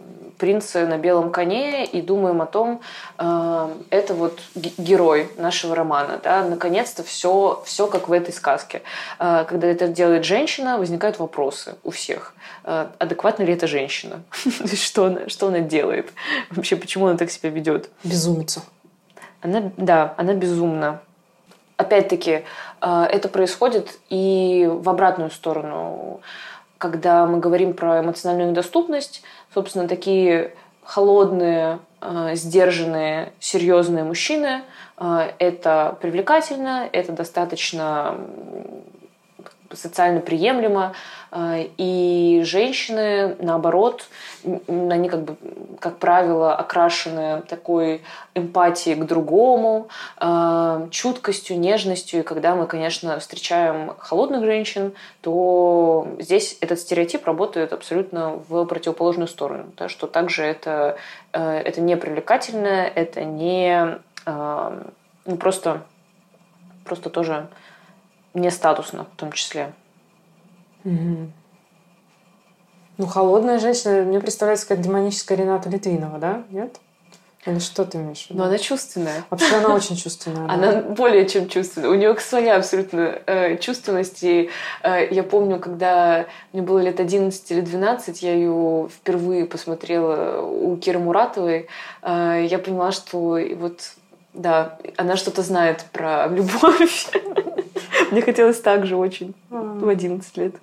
[0.40, 2.80] принце на белом коне и думаем о том,
[3.18, 6.18] а, это вот герой нашего романа.
[6.24, 6.42] Да?
[6.42, 8.82] Наконец-то все, все как в этой сказке.
[9.18, 12.34] А, когда это делает женщина, возникают вопросы у всех.
[12.64, 14.22] Адекватна ли эта женщина?
[14.74, 16.10] что, она, что она делает?
[16.50, 17.90] Вообще, почему она так себя ведет?
[18.02, 18.62] Безумица.
[19.42, 21.00] Она, да, она безумна
[21.80, 22.44] опять-таки,
[22.80, 26.20] э, это происходит и в обратную сторону.
[26.78, 34.62] Когда мы говорим про эмоциональную недоступность, собственно, такие холодные, э, сдержанные, серьезные мужчины
[34.98, 38.18] э,– это привлекательно, это достаточно
[39.72, 40.94] социально приемлемо,
[41.30, 44.06] а, и женщины, наоборот,
[44.68, 45.36] они как бы,
[45.78, 48.02] как правило, окрашены такой
[48.34, 52.20] эмпатией к другому, а, чуткостью, нежностью.
[52.20, 59.28] И когда мы, конечно, встречаем холодных женщин, то здесь этот стереотип работает абсолютно в противоположную
[59.28, 59.66] сторону.
[59.76, 60.96] Да, что также это,
[61.32, 65.82] э, это не привлекательно, это не ну, просто,
[66.84, 67.48] просто тоже
[68.34, 69.72] не статусно в том числе.
[70.84, 71.30] Угу.
[72.98, 76.42] Ну, холодная женщина, мне представляется, как демоническая Рената Литвинова, да?
[76.50, 76.80] Нет?
[77.46, 78.40] Или что ты имеешь в виду?
[78.40, 79.24] Но она чувственная.
[79.30, 80.46] Вообще она очень чувственная.
[80.46, 80.52] Да?
[80.52, 81.88] Она более чем чувственная.
[81.88, 84.22] У нее своя абсолютно э, чувственность.
[84.22, 84.50] И
[84.82, 90.76] э, я помню, когда мне было лет 11 или 12, я ее впервые посмотрела у
[90.76, 91.68] Киры Муратовой.
[92.02, 93.92] Э, я поняла, что вот
[94.34, 97.08] да, она что-то знает про любовь.
[98.10, 100.54] Мне хотелось так же очень в 11 лет.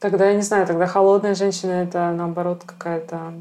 [0.00, 3.34] Тогда я не знаю, тогда холодная женщина это наоборот какая-то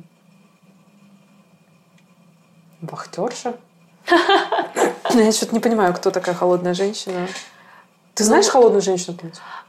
[2.82, 3.56] вахтерша.
[5.14, 7.28] Я что-то не понимаю, кто такая холодная женщина.
[8.14, 9.18] Ты ну, знаешь ну, холодную женщину?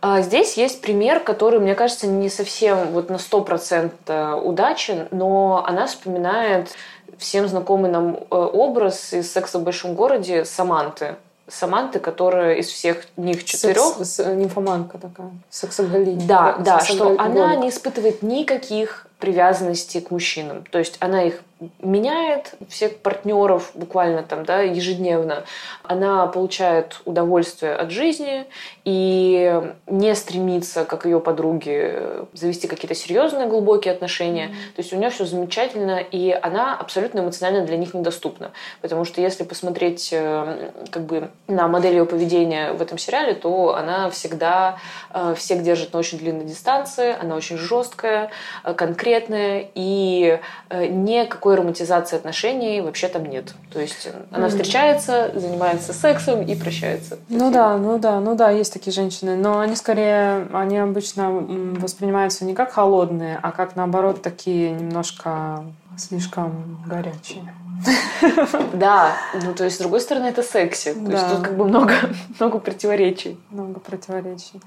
[0.01, 5.65] А, здесь есть пример, который, мне кажется, не совсем вот на сто процентов удачен, но
[5.67, 6.71] она вспоминает
[7.19, 11.17] всем знакомый нам э, образ из «Секса в большом городе» Саманты.
[11.49, 13.97] Саманты, которая из всех них четырех...
[13.99, 16.27] Секс, нимфоманка такая, сексоголиня.
[16.27, 20.65] Да, да, что она не испытывает никаких привязанности к мужчинам.
[20.71, 21.43] То есть она их
[21.81, 25.45] меняет всех партнеров буквально там, да, ежедневно.
[25.83, 28.45] Она получает удовольствие от жизни
[28.85, 31.99] и не стремится, как ее подруги,
[32.35, 34.49] завести какие-то серьезные глубокие отношения.
[34.49, 34.77] Mm-hmm.
[34.77, 38.51] То есть у нее все замечательно, и она абсолютно эмоционально для них недоступна.
[38.83, 43.75] Потому что если посмотреть э, как бы на модель ее поведения в этом сериале, то
[43.75, 44.77] она всегда
[45.15, 48.31] э, всех держит на очень длинной дистанции, она очень жесткая,
[48.63, 48.75] э,
[49.07, 53.55] конкретная и какой никакой романтизации отношений вообще там нет.
[53.73, 57.19] То есть она встречается, занимается сексом и прощается.
[57.29, 59.37] Ну да, ну да, ну да, есть такие женщины.
[59.37, 65.65] Но они скорее, они обычно воспринимаются не как холодные, а как наоборот такие немножко
[65.97, 67.55] слишком горячие.
[68.73, 70.95] Да, ну то есть с другой стороны это секси.
[70.95, 71.95] То есть тут как бы много,
[72.41, 73.39] много противоречий.
[73.51, 74.61] Много противоречий.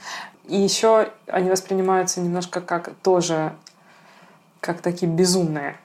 [0.48, 3.54] И еще они воспринимаются немножко как тоже
[4.60, 5.78] как такие безумные.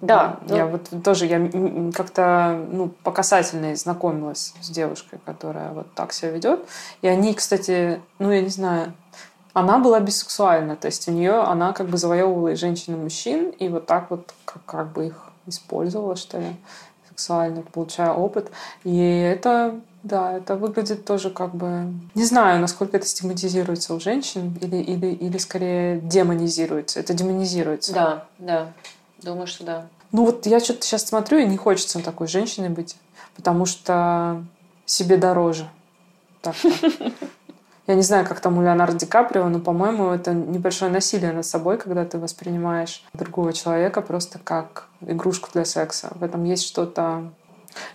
[0.00, 0.40] Да.
[0.48, 0.72] Я ну...
[0.72, 1.38] вот тоже, я
[1.94, 6.60] как-то, ну, по касательной знакомилась с девушкой, которая вот так себя ведет.
[7.02, 8.94] И они, кстати, ну, я не знаю,
[9.52, 13.50] она была бисексуальна, то есть у нее она как бы завоевывала и женщин, и мужчин,
[13.50, 16.56] и вот так вот как, как бы их использовала, что ли,
[17.08, 18.50] сексуально, получая опыт.
[18.82, 21.92] И это Да, это выглядит тоже как бы...
[22.14, 26.98] Не знаю, насколько это стигматизируется у женщин или, или, или скорее демонизируется.
[26.98, 27.92] Это демонизируется.
[27.92, 28.72] Да, да.
[29.22, 29.86] Думаю, что да.
[30.10, 32.96] Ну вот я что-то сейчас смотрю, и не хочется такой женщиной быть,
[33.36, 34.44] потому что
[34.84, 35.68] себе дороже.
[36.40, 36.56] Так
[37.88, 41.44] Я не знаю, как там у Леонардо Ди Каприо, но, по-моему, это небольшое насилие над
[41.44, 46.12] собой, когда ты воспринимаешь другого человека просто как игрушку для секса.
[46.14, 47.32] В этом есть что-то...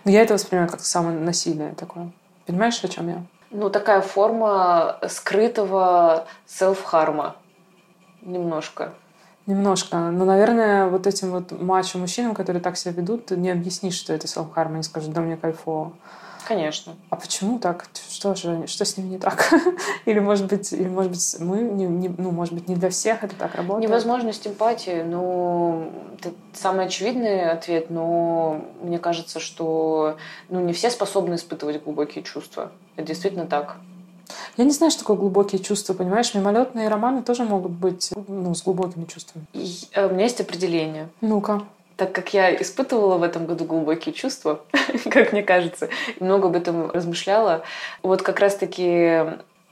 [0.04, 2.10] Но я это воспринимаю как самое насилие такое.
[2.46, 3.22] Понимаешь, о чем я?
[3.50, 7.36] Ну, такая форма скрытого селф-харма.
[8.22, 8.92] Немножко.
[9.46, 9.96] Немножко.
[9.96, 14.74] Но, наверное, вот этим вот мачо-мужчинам, которые так себя ведут, не объяснишь, что это селф-харм.
[14.74, 15.92] Они скажут, да мне кайфово.
[16.48, 16.96] Конечно.
[17.10, 17.84] А почему так?
[18.10, 19.52] Что же, что с ними не так?
[20.06, 23.22] или, может быть, или, может быть, мы, не, не, ну, может быть, не для всех
[23.22, 23.86] это так работает?
[23.86, 30.16] Невозможность эмпатии, ну, это самый очевидный ответ, но мне кажется, что
[30.48, 32.72] ну, не все способны испытывать глубокие чувства.
[32.96, 33.76] Это действительно так.
[34.56, 36.32] Я не знаю, что такое глубокие чувства, понимаешь?
[36.32, 39.44] Мимолетные романы тоже могут быть ну, с глубокими чувствами.
[39.52, 41.10] И, э, у меня есть определение.
[41.20, 41.62] Ну-ка.
[41.98, 44.60] Так как я испытывала в этом году глубокие чувства,
[45.10, 47.64] как мне кажется, и много об этом размышляла,
[48.04, 49.24] вот как раз-таки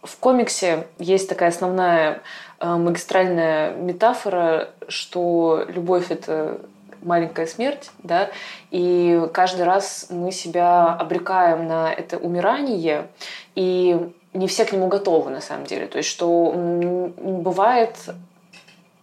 [0.03, 2.23] в комиксе есть такая основная
[2.59, 6.61] э, магистральная метафора, что любовь— это
[7.01, 8.31] маленькая смерть, да,
[8.73, 13.07] и каждый раз мы себя обрекаем на это умирание,
[13.55, 15.87] и не все к нему готовы на самом деле.
[15.87, 16.53] То есть, что
[17.17, 17.95] бывает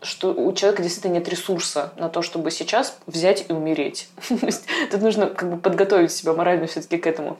[0.03, 4.09] что у человека действительно нет ресурса на то, чтобы сейчас взять и умереть.
[4.91, 7.37] Тут нужно как бы подготовить себя морально все-таки к этому.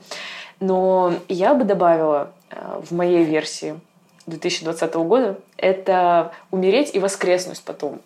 [0.60, 3.78] Но я бы добавила э, в моей версии
[4.26, 8.00] 2020 года это умереть и воскреснуть потом.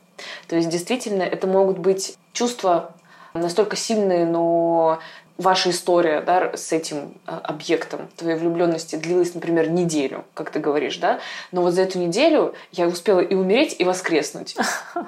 [0.48, 2.92] То есть действительно это могут быть чувства
[3.34, 4.98] настолько сильные, но
[5.38, 10.98] ваша история да, с этим а, объектом твоей влюбленности длилась, например, неделю, как ты говоришь,
[10.98, 11.20] да,
[11.52, 14.56] но вот за эту неделю я успела и умереть, и воскреснуть.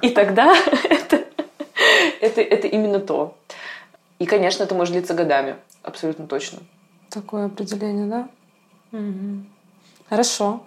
[0.02, 0.54] И тогда
[0.88, 1.24] это,
[2.20, 3.36] это, это именно то.
[4.20, 6.60] И, конечно, это может длиться годами, абсолютно точно.
[7.10, 8.28] Такое определение, да?
[8.92, 9.44] Угу.
[10.08, 10.62] Хорошо.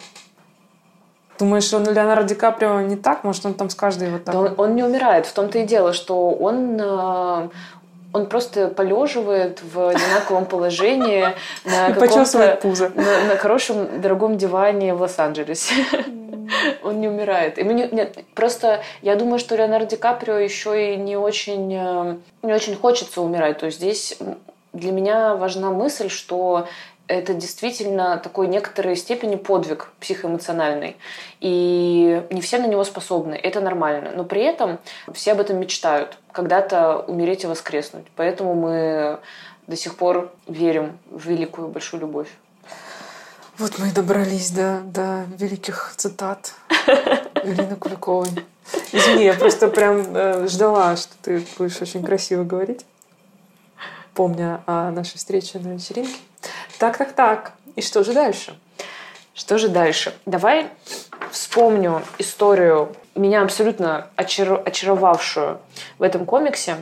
[1.38, 3.24] Думаешь, он Леонардо Ди Каприо не так?
[3.24, 4.34] Может, он там с каждой вот так?
[4.34, 5.26] Да он, он не умирает.
[5.26, 7.48] В том-то и дело, что он, э,
[8.14, 11.26] он просто полеживает в одинаковом положении
[11.64, 12.58] на каком-то.
[12.94, 15.74] На, на хорошем дорогом диване в Лос-Анджелесе.
[16.84, 17.58] Он не умирает.
[17.58, 22.16] Ему не, нет, просто я думаю, что Леонардо Ди Каприо еще и не очень, э,
[22.42, 23.58] не очень хочется умирать.
[23.58, 24.18] То есть здесь
[24.72, 26.68] для меня важна мысль, что
[27.06, 30.96] это действительно такой некоторой степени подвиг психоэмоциональный.
[31.40, 33.34] И не все на него способны.
[33.34, 34.12] Это нормально.
[34.14, 34.78] Но при этом
[35.12, 36.18] все об этом мечтают.
[36.32, 38.06] Когда-то умереть и воскреснуть.
[38.16, 39.20] Поэтому мы
[39.66, 42.28] до сих пор верим в великую большую любовь.
[43.58, 46.54] Вот мы и добрались до, до великих цитат
[47.44, 48.28] Ирины Куликовой.
[48.92, 52.84] Извини, я просто прям э, ждала, что ты будешь очень красиво говорить,
[54.14, 56.14] помня о нашей встрече на вечеринке.
[56.78, 57.52] Так, так, так.
[57.76, 58.58] И что же дальше?
[59.34, 60.14] Что же дальше?
[60.26, 60.68] Давай
[61.30, 64.62] вспомню историю, меня абсолютно очар...
[64.64, 65.58] очаровавшую
[65.98, 66.76] в этом комиксе.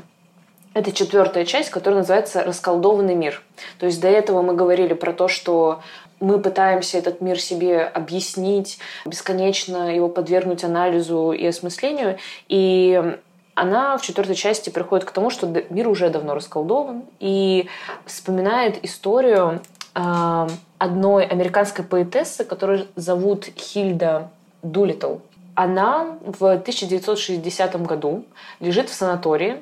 [0.75, 3.43] Это четвертая часть, которая называется «Расколдованный мир».
[3.79, 5.83] То есть до этого мы говорили про то, что
[6.21, 12.19] мы пытаемся этот мир себе объяснить, бесконечно его подвергнуть анализу и осмыслению.
[12.49, 13.19] И
[13.55, 17.69] она в четвертой части приходит к тому, что мир уже давно расколдован и
[18.07, 19.61] вспоминает историю
[19.95, 24.31] одной американской поэтессы, которую зовут Хильда
[24.63, 25.17] Дулитл.
[25.55, 28.25] Она в 1960 году
[28.59, 29.61] лежит в санатории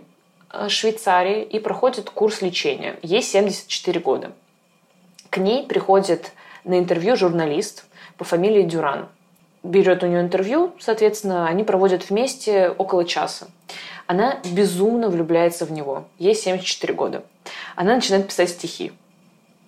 [0.53, 2.97] э, Швейцарии и проходит курс лечения.
[3.03, 4.31] Ей 74 года.
[5.31, 6.33] К ней приходит
[6.64, 9.09] на интервью журналист по фамилии Дюран–
[9.62, 13.49] берет у нее интервью, соответственно, они проводят вместе около часа.
[14.07, 16.05] Она безумно влюбляется в него.
[16.18, 17.22] Ей 74 года.
[17.76, 18.93] Она начинает писать стихи.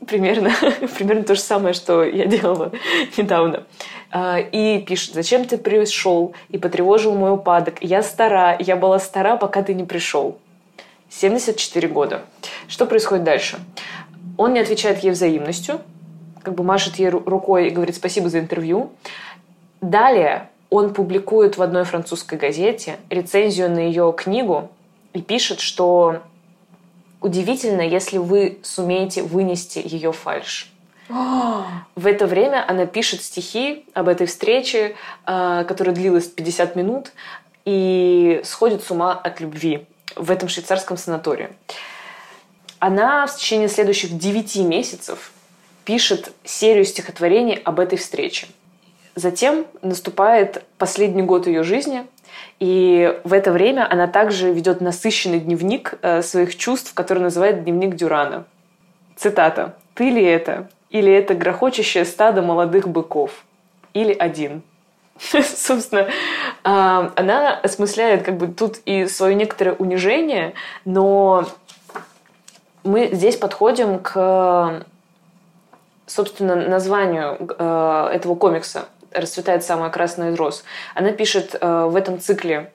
[0.07, 0.51] Примерно,
[0.97, 2.73] примерно то же самое, что я делала
[3.17, 3.65] недавно.
[4.11, 7.77] А, и пишет, зачем ты пришел и потревожил мой упадок?
[7.81, 10.39] Я стара, я была стара, пока ты не пришел.
[11.11, 12.23] 74 года.
[12.69, 13.59] Что происходит дальше?
[14.39, 15.81] Он не отвечает ей взаимностью,
[16.43, 18.91] как бы машет ей рукой и говорит спасибо за интервью.
[19.81, 24.71] Далее он публикует в одной французской газете рецензию на ее книгу
[25.13, 26.23] и пишет, что
[27.23, 30.73] удивительно, если вы сумеете вынести ее фальш.
[31.09, 37.13] В это время она пишет стихи об этой встрече, а, которая длилась 50 минут,
[37.65, 41.51] и сходит с ума от любви в этом швейцарском санатории.
[42.79, 45.33] Она в течение следующих 9 месяцев
[45.85, 48.49] пишет серию стихотворений об этой встрече.
[49.15, 52.07] Затем наступает последний год ее жизни,
[52.63, 57.97] и в это время она также ведет насыщенный дневник э, своих чувств, который называет дневник
[57.97, 58.45] Дюрана.
[59.17, 59.75] Цитата.
[59.95, 60.69] «Ты ли это?
[60.89, 63.45] Или это грохочущее стадо молодых быков?
[63.95, 64.63] Или один?»
[65.19, 66.09] Собственно,
[66.63, 70.55] а, она осмысляет как бы тут и свое некоторое унижение,
[70.85, 71.49] но
[72.85, 74.85] мы здесь подходим к,
[76.07, 80.65] собственно, названию э, этого комикса расцветает самая красная из роз.
[80.95, 82.73] Она пишет э, в этом цикле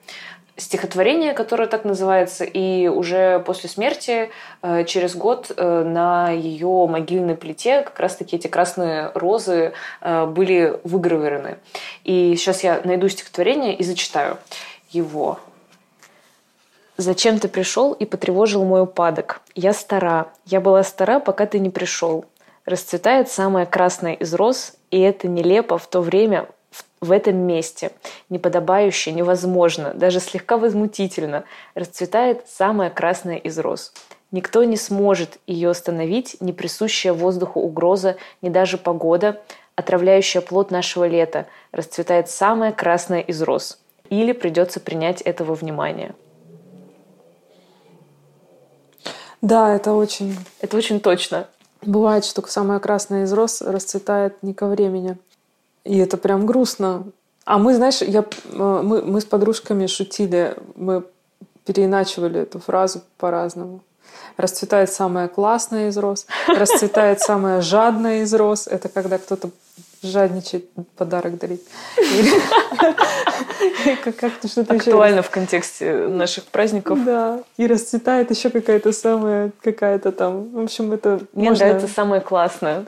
[0.56, 4.30] стихотворение, которое так называется, и уже после смерти,
[4.62, 9.72] э, через год, э, на ее могильной плите как раз-таки эти красные розы
[10.02, 11.58] были выгравированы.
[12.04, 14.38] И сейчас я найду стихотворение и зачитаю
[14.90, 15.38] его.
[16.96, 19.40] «Зачем ты пришел и потревожил мой упадок?
[19.54, 20.26] Я стара.
[20.44, 22.24] Я была стара, пока ты не пришел.
[22.68, 26.50] Расцветает самая красная из роз, и это нелепо в то время,
[27.00, 27.92] в этом месте,
[28.28, 31.44] неподобающе, невозможно, даже слегка возмутительно,
[31.74, 33.94] расцветает самая красная из роз.
[34.32, 39.40] Никто не сможет ее остановить, не присущая воздуху угроза, ни даже погода,
[39.74, 43.78] отравляющая плод нашего лета, расцветает самая красная из роз.
[44.10, 46.14] Или придется принять этого внимания.
[49.40, 50.36] Да, это очень...
[50.60, 51.48] Это очень точно.
[51.82, 55.16] Бывает, что самая красная из роз расцветает не ко времени.
[55.84, 57.04] И это прям грустно.
[57.44, 61.04] А мы, знаешь, я, э, мы, мы с подружками шутили, мы
[61.64, 63.80] переиначивали эту фразу по-разному.
[64.36, 68.66] Расцветает самая классная из роз, расцветает самая жадная из роз.
[68.66, 69.50] Это когда кто-то
[70.02, 71.62] жадничать подарок дарить.
[74.04, 77.04] Как-то что-то Актуально в контексте наших праздников.
[77.04, 77.40] Да.
[77.56, 80.50] И расцветает еще какая-то самая, какая-то там.
[80.50, 82.84] В общем, это Мне нравится самое классное.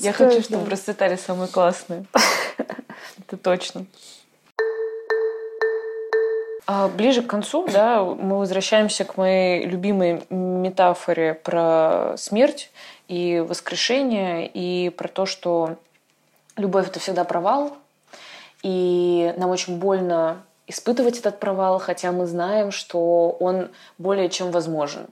[0.00, 2.04] Я хочу, чтобы расцветали самые классные.
[3.26, 3.86] Это точно.
[6.66, 12.70] А ближе к концу, да, мы возвращаемся к моей любимой метафоре про смерть
[13.06, 15.76] и воскрешение, и про то, что
[16.56, 17.76] любовь это всегда провал,
[18.62, 25.06] и нам очень больно испытывать этот провал, хотя мы знаем, что он более чем возможен.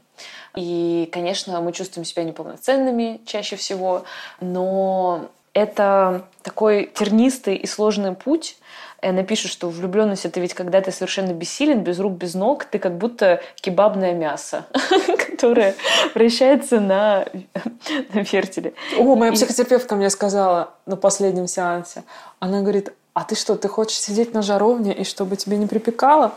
[0.57, 4.05] И, конечно, мы чувствуем себя неполноценными чаще всего,
[4.41, 8.57] но это такой тернистый и сложный путь.
[9.05, 12.65] И она пишет, что влюбленность это ведь когда ты совершенно бессилен, без рук, без ног,
[12.65, 14.65] ты как будто кебабное мясо,
[15.29, 15.75] которое
[16.15, 17.27] вращается на,
[18.15, 18.73] на вертеле.
[18.99, 22.05] О, моя психотерапевтка мне сказала на последнем сеансе,
[22.39, 26.33] она говорит, а ты что, ты хочешь сидеть на жаровне и чтобы тебе не припекало?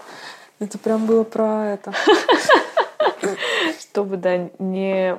[0.59, 1.93] Это прям было про это.
[3.80, 5.15] Чтобы, да, не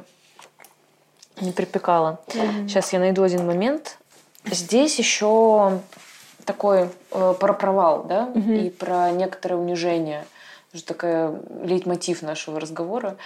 [1.41, 2.21] не припекало.
[2.67, 3.97] Сейчас я найду один момент.
[4.45, 5.81] Здесь еще
[6.49, 8.67] такой э, про провал, да, mm-hmm.
[8.67, 10.25] и про некоторое унижение.
[10.73, 13.19] Это такая лейтмотив нашего разговора.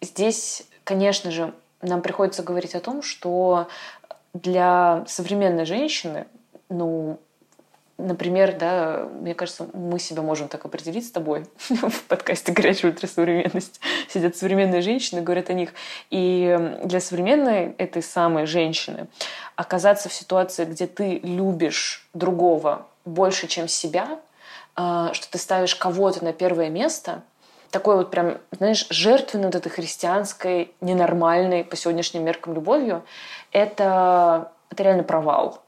[0.00, 3.66] Здесь, конечно же, нам приходится говорить о том, что
[4.32, 6.26] для современной женщины,
[6.68, 7.18] ну,
[8.02, 13.80] Например, да, мне кажется, мы себя можем так определить с тобой в подкасте «Горячая ультрасовременность».
[14.08, 15.72] Сидят современные женщины, говорят о них.
[16.10, 19.06] И для современной этой самой женщины
[19.54, 24.18] оказаться в ситуации, где ты любишь другого больше, чем себя,
[24.74, 27.22] а, что ты ставишь кого-то на первое место,
[27.70, 33.04] такой вот прям, знаешь, жертвенной вот этой христианской, ненормальной по сегодняшним меркам любовью,
[33.52, 35.62] это, это реально провал.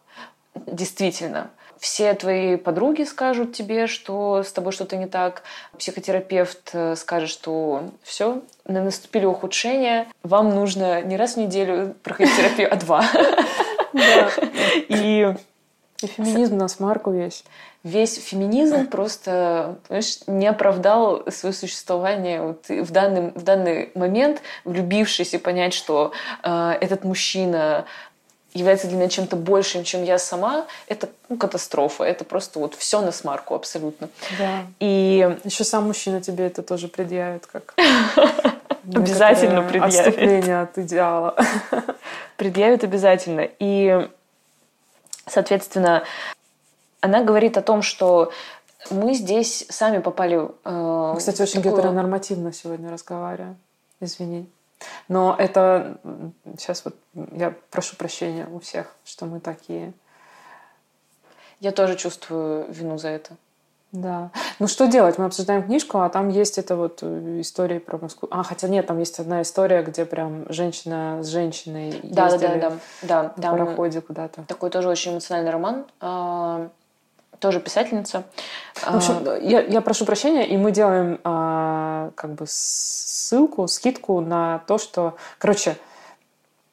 [0.54, 1.50] Действительно
[1.84, 5.42] все твои подруги скажут тебе, что с тобой что-то не так,
[5.78, 12.72] психотерапевт э, скажет, что все, наступили ухудшения, вам нужно не раз в неделю проходить терапию,
[12.72, 13.04] а два.
[14.88, 15.34] И
[16.02, 17.44] и феминизм на смарку весь.
[17.82, 25.34] Весь феминизм просто понимаешь, не оправдал свое существование вот в, данный, в данный момент, влюбившись
[25.34, 26.12] и понять, что
[26.42, 27.84] э, этот мужчина
[28.54, 32.04] является для меня чем-то большим, чем я сама, это ну, катастрофа.
[32.04, 34.08] Это просто вот все на смарку абсолютно.
[34.38, 34.62] Да.
[34.78, 37.74] И еще сам мужчина тебе это тоже предъявит, как
[38.94, 39.98] обязательно предъявит.
[39.98, 41.36] Отступление от идеала.
[42.36, 43.48] Предъявит обязательно.
[43.58, 44.08] И,
[45.26, 46.04] соответственно,
[47.00, 48.32] она говорит о том, что
[48.90, 50.48] мы здесь сами попали...
[50.64, 51.76] Э, Кстати, очень такую...
[51.76, 53.56] гетеронормативно сегодня разговариваем.
[54.00, 54.48] Извини.
[55.08, 55.98] Но это
[56.58, 56.96] сейчас вот
[57.32, 59.92] я прошу прощения у всех, что мы такие.
[61.60, 63.36] Я тоже чувствую вину за это.
[63.94, 64.30] Да.
[64.58, 65.18] Ну что делать?
[65.18, 68.28] Мы обсуждаем книжку, а там есть это вот э, история про Москву.
[68.32, 72.56] А, хотя нет, там есть одна история, где прям женщина с женщиной да, да, да,
[72.56, 72.72] да,
[73.02, 74.42] да, да, в пароходе куда-то.
[74.48, 75.84] Такой тоже очень эмоциональный роман.
[77.38, 78.24] Тоже писательница.
[78.74, 84.20] В общем, а, я, я прошу прощения, и мы делаем а, как бы ссылку, скидку
[84.20, 85.76] на то, что, короче,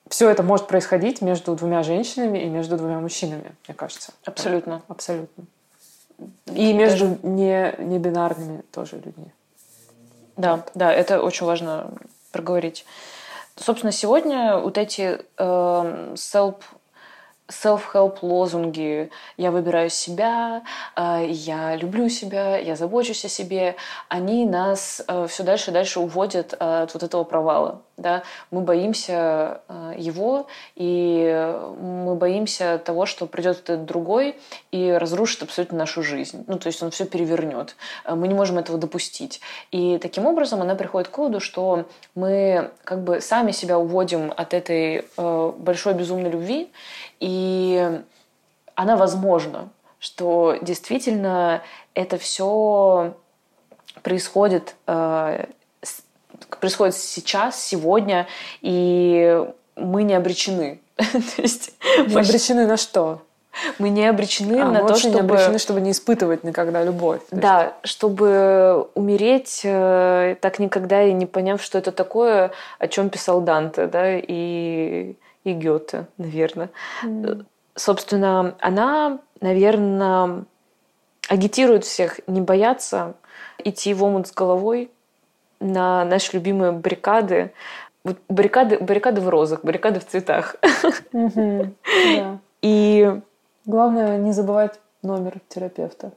[0.09, 4.11] все это может происходить между двумя женщинами и между двумя мужчинами, мне кажется.
[4.25, 4.81] Абсолютно.
[4.87, 5.45] Абсолютно.
[6.53, 7.19] И между Даже...
[7.23, 9.31] не, не бинарными тоже людьми.
[10.37, 11.91] Да, да, это очень важно
[12.31, 12.85] проговорить.
[13.55, 16.55] Собственно, сегодня вот эти э, self
[17.51, 20.63] self-help лозунги «я выбираю себя»,
[20.95, 23.75] э, «я люблю себя», «я забочусь о себе»,
[24.09, 27.81] они нас э, все дальше и дальше уводят от вот этого провала.
[28.01, 28.23] Да?
[28.49, 34.35] Мы боимся э, его, и мы боимся того, что придет другой
[34.71, 36.43] и разрушит абсолютно нашу жизнь.
[36.47, 37.75] Ну, то есть он все перевернет.
[38.09, 39.41] Мы не можем этого допустить.
[39.71, 41.85] И таким образом она приходит к выводу, что
[42.15, 46.71] мы как бы сами себя уводим от этой большой безумной любви,
[47.19, 48.01] и
[48.75, 51.61] она возможна, что действительно
[51.93, 53.13] это все
[54.01, 55.45] происходит, э,
[56.59, 58.27] происходит сейчас, сегодня,
[58.61, 60.79] и мы не обречены.
[60.95, 63.21] То есть, не обречены на что?
[63.79, 65.15] Мы не обречены а, на то, чтобы...
[65.15, 67.21] не обречены, чтобы не испытывать никогда любовь.
[67.31, 67.75] Да, есть...
[67.83, 73.87] чтобы умереть, э, так никогда и не поняв, что это такое, о чем писал Данте,
[73.87, 76.69] да, и и Гёте, наверное.
[77.03, 77.45] Mm.
[77.75, 80.45] Собственно, она, наверное,
[81.27, 83.15] агитирует всех не бояться
[83.63, 84.91] идти в омут с головой
[85.61, 87.53] на наши любимые баррикады.
[88.03, 90.55] Вот баррикады, баррикады в розах, баррикады в цветах.
[92.61, 93.21] И
[93.65, 96.11] главное не забывать номер терапевта.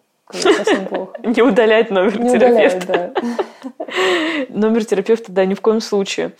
[0.88, 1.12] Плохо.
[1.22, 3.12] Не удалять номер не терапевта.
[3.12, 3.74] Удаляют, да.
[4.48, 6.32] Номер терапевта, да, ни в коем случае.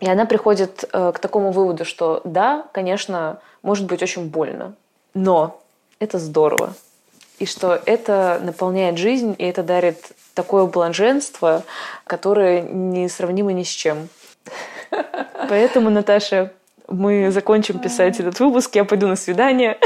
[0.00, 4.74] И она приходит э, к такому выводу, что да, конечно, может быть очень больно,
[5.14, 5.60] но
[5.98, 6.74] это здорово.
[7.38, 11.64] И что это наполняет жизнь, и это дарит такое блаженство,
[12.04, 14.08] которое несравнимо ни с чем.
[15.48, 16.52] Поэтому, Наташа,
[16.88, 19.78] мы закончим писать этот выпуск, я пойду на свидание.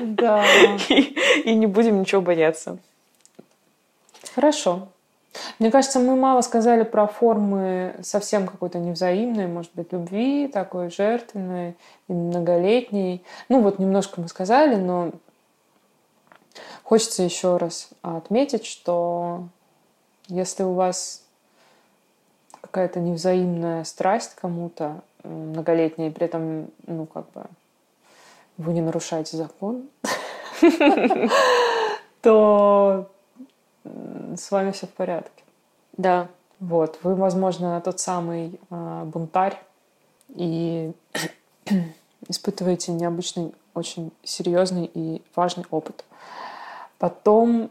[0.00, 0.44] Да.
[0.88, 2.78] И, и не будем ничего бояться.
[4.34, 4.88] Хорошо.
[5.58, 11.76] Мне кажется, мы мало сказали про формы совсем какой-то невзаимной, может быть, любви, такой жертвенной
[12.08, 13.22] многолетней.
[13.48, 15.12] Ну вот немножко мы сказали, но
[16.82, 19.44] хочется еще раз отметить, что
[20.28, 21.22] если у вас
[22.60, 27.44] какая-то невзаимная страсть кому-то многолетняя, и при этом, ну, как бы,
[28.56, 29.88] вы не нарушаете закон,
[32.22, 33.08] то
[33.84, 35.42] с вами все в порядке.
[35.96, 36.28] Да.
[36.60, 39.62] Вот, вы, возможно, тот самый э, бунтарь
[40.34, 40.92] и
[42.28, 46.04] испытываете необычный, очень серьезный и важный опыт.
[46.98, 47.70] Потом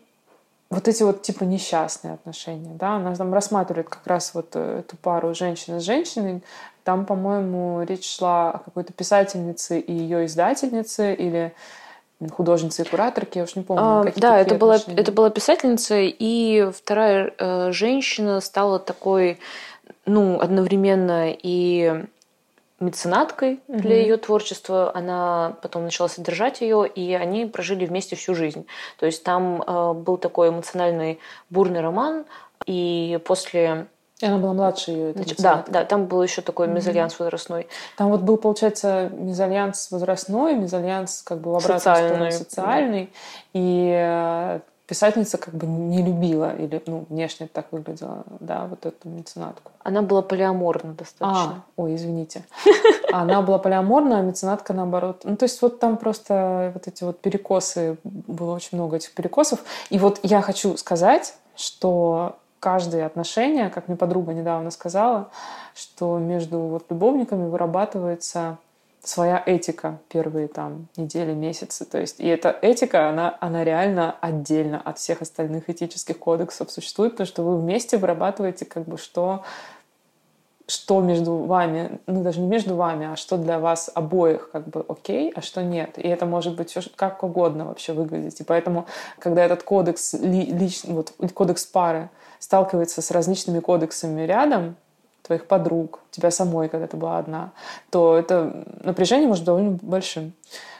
[0.70, 4.97] вот эти вот типа несчастные отношения, да, она там рассматривает как раз вот э, эту
[4.97, 6.41] пару женщины с женщиной.
[6.84, 11.53] Там, по-моему, речь шла о какой-то писательнице и ее издательнице или
[12.32, 13.84] художницы и кураторки, я уж не помню.
[13.84, 19.39] А, да, это была, это была писательница, и вторая э, женщина стала такой,
[20.05, 22.05] ну, одновременно и
[22.80, 23.80] меценаткой угу.
[23.80, 24.91] для ее творчества.
[24.95, 28.65] Она потом начала содержать ее, и они прожили вместе всю жизнь.
[28.99, 31.19] То есть там э, был такой эмоциональный
[31.49, 32.25] бурный роман,
[32.65, 33.88] и после
[34.19, 35.13] и она была младше ее.
[35.38, 37.19] Да, да, там был еще такой мезальянс mm-hmm.
[37.19, 37.67] возрастной.
[37.97, 42.09] Там вот был, получается, мезальянс возрастной, мезальянс как бы в обратную социальный.
[42.09, 43.05] сторону социальный.
[43.05, 43.09] Да.
[43.53, 49.10] И э, писательница как бы не любила, или, ну, внешне так выглядела, да, вот эту
[49.10, 49.72] меценатку.
[49.84, 51.56] Она была полиаморна достаточно.
[51.56, 52.46] А, ой, извините.
[53.12, 55.22] Она была полиаморна, а меценатка наоборот.
[55.24, 59.60] Ну, то есть вот там просто вот эти вот перекосы, было очень много этих перекосов.
[59.90, 65.30] И вот я хочу сказать, что каждые отношения, как мне подруга недавно сказала,
[65.76, 68.58] что между вот любовниками вырабатывается
[69.04, 71.86] своя этика первые там недели, месяцы.
[71.86, 77.14] То есть, и эта этика, она, она реально отдельно от всех остальных этических кодексов существует,
[77.14, 79.43] потому что вы вместе вырабатываете как бы что
[80.70, 84.84] что между вами, ну даже не между вами, а что для вас обоих как бы
[84.88, 85.98] окей, а что нет.
[85.98, 88.41] И это может быть все как угодно вообще выглядеть.
[88.41, 88.86] И поэтому,
[89.18, 94.76] когда этот кодекс, ли, лич, вот, кодекс пары сталкивается с различными кодексами рядом,
[95.28, 97.51] твоих подруг, тебя самой, когда ты была одна,
[97.89, 100.34] то это напряжение может быть довольно большим.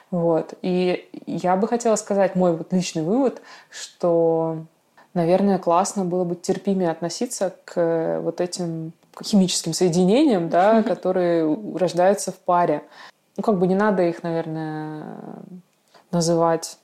[0.10, 0.54] Вот.
[0.62, 4.66] И я бы хотела сказать мой вот личный вывод, что,
[5.14, 12.36] наверное, классно было бы терпимее относиться к вот этим химическим соединениям, да, которые рождаются в
[12.36, 12.84] паре.
[13.36, 15.18] Ну, как бы не надо их, наверное,
[16.12, 16.78] называть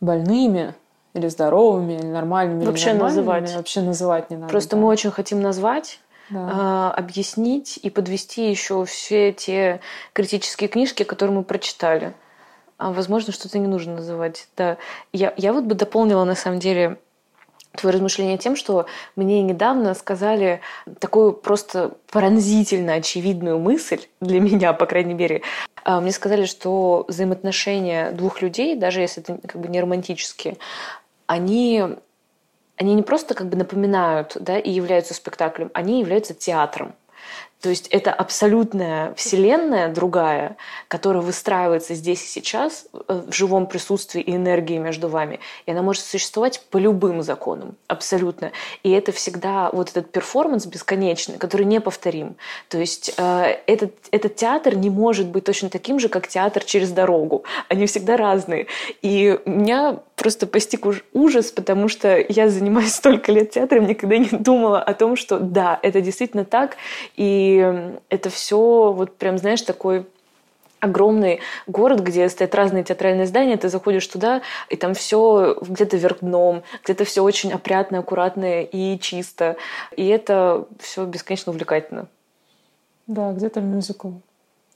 [0.00, 0.74] больными,
[1.14, 3.54] или здоровыми, или нормальными, вообще или называть.
[3.54, 4.50] Вообще называть не надо.
[4.50, 4.82] Просто да.
[4.82, 6.00] мы очень хотим назвать,
[6.30, 6.92] да.
[6.94, 9.80] э, объяснить и подвести еще все те
[10.12, 12.14] критические книжки, которые мы прочитали.
[12.76, 14.48] А возможно, что-то не нужно называть.
[14.56, 14.76] Да.
[15.12, 16.98] Я, я вот бы дополнила на самом деле
[17.76, 20.60] твое размышление тем, что мне недавно сказали
[20.98, 25.42] такую просто пронзительно очевидную мысль, для меня, по крайней мере.
[25.84, 30.56] А, мне сказали, что взаимоотношения двух людей, даже если это как бы не романтические,
[31.26, 31.84] они
[32.78, 36.94] они не просто как бы напоминают да, и являются спектаклем, они являются театром.
[37.60, 40.56] То есть это абсолютная вселенная другая,
[40.86, 45.40] которая выстраивается здесь и сейчас э, в живом присутствии и энергии между вами.
[45.66, 48.52] И она может существовать по любым законам, абсолютно.
[48.84, 52.36] И это всегда вот этот перформанс бесконечный, который неповторим.
[52.68, 56.90] То есть э, этот, этот театр не может быть точно таким же, как театр через
[56.92, 57.42] дорогу.
[57.68, 58.68] Они всегда разные.
[59.02, 64.80] И меня просто постиг ужас, потому что я занимаюсь столько лет театром, никогда не думала
[64.80, 66.76] о том, что да, это действительно так,
[67.16, 67.47] и
[68.08, 70.06] это все вот прям, знаешь, такой
[70.80, 76.18] огромный город, где стоят разные театральные здания, ты заходишь туда, и там все где-то вверх
[76.20, 79.56] дном, где-то все очень опрятно, аккуратно и чисто.
[79.96, 82.06] И это все бесконечно увлекательно.
[83.06, 84.10] Да, где-то мюзикл,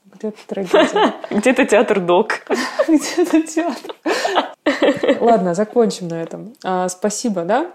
[0.05, 1.13] где-то трагедия.
[1.29, 2.41] Где-то театр док.
[2.87, 3.95] Где-то театр.
[5.19, 6.53] Ладно, закончим на этом.
[6.63, 7.71] А, спасибо, да?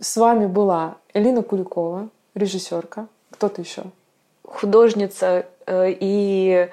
[0.00, 3.08] С вами была Элина Куликова, режиссерка.
[3.38, 3.84] Кто-то еще?
[4.42, 6.68] Художница э, и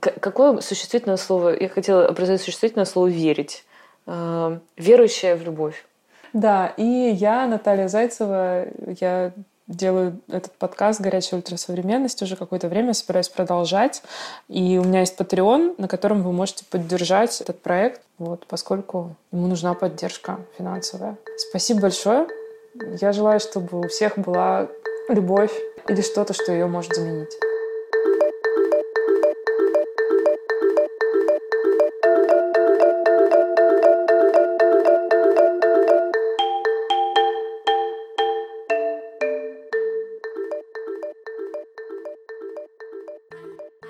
[0.00, 1.56] какое существительное слово?
[1.56, 3.64] Я хотела образовать существительное слово «верить».
[4.06, 5.86] Э, верующая в любовь.
[6.32, 8.66] Да, и я, Наталья Зайцева,
[9.00, 9.30] я
[9.68, 14.02] делаю этот подкаст «Горячая ультрасовременность» уже какое-то время, собираюсь продолжать.
[14.48, 19.46] И у меня есть Patreon, на котором вы можете поддержать этот проект, вот, поскольку ему
[19.46, 21.16] нужна поддержка финансовая.
[21.36, 22.26] Спасибо большое.
[23.00, 24.66] Я желаю, чтобы у всех была
[25.08, 25.52] любовь
[25.88, 27.38] или что-то, что ее может заменить.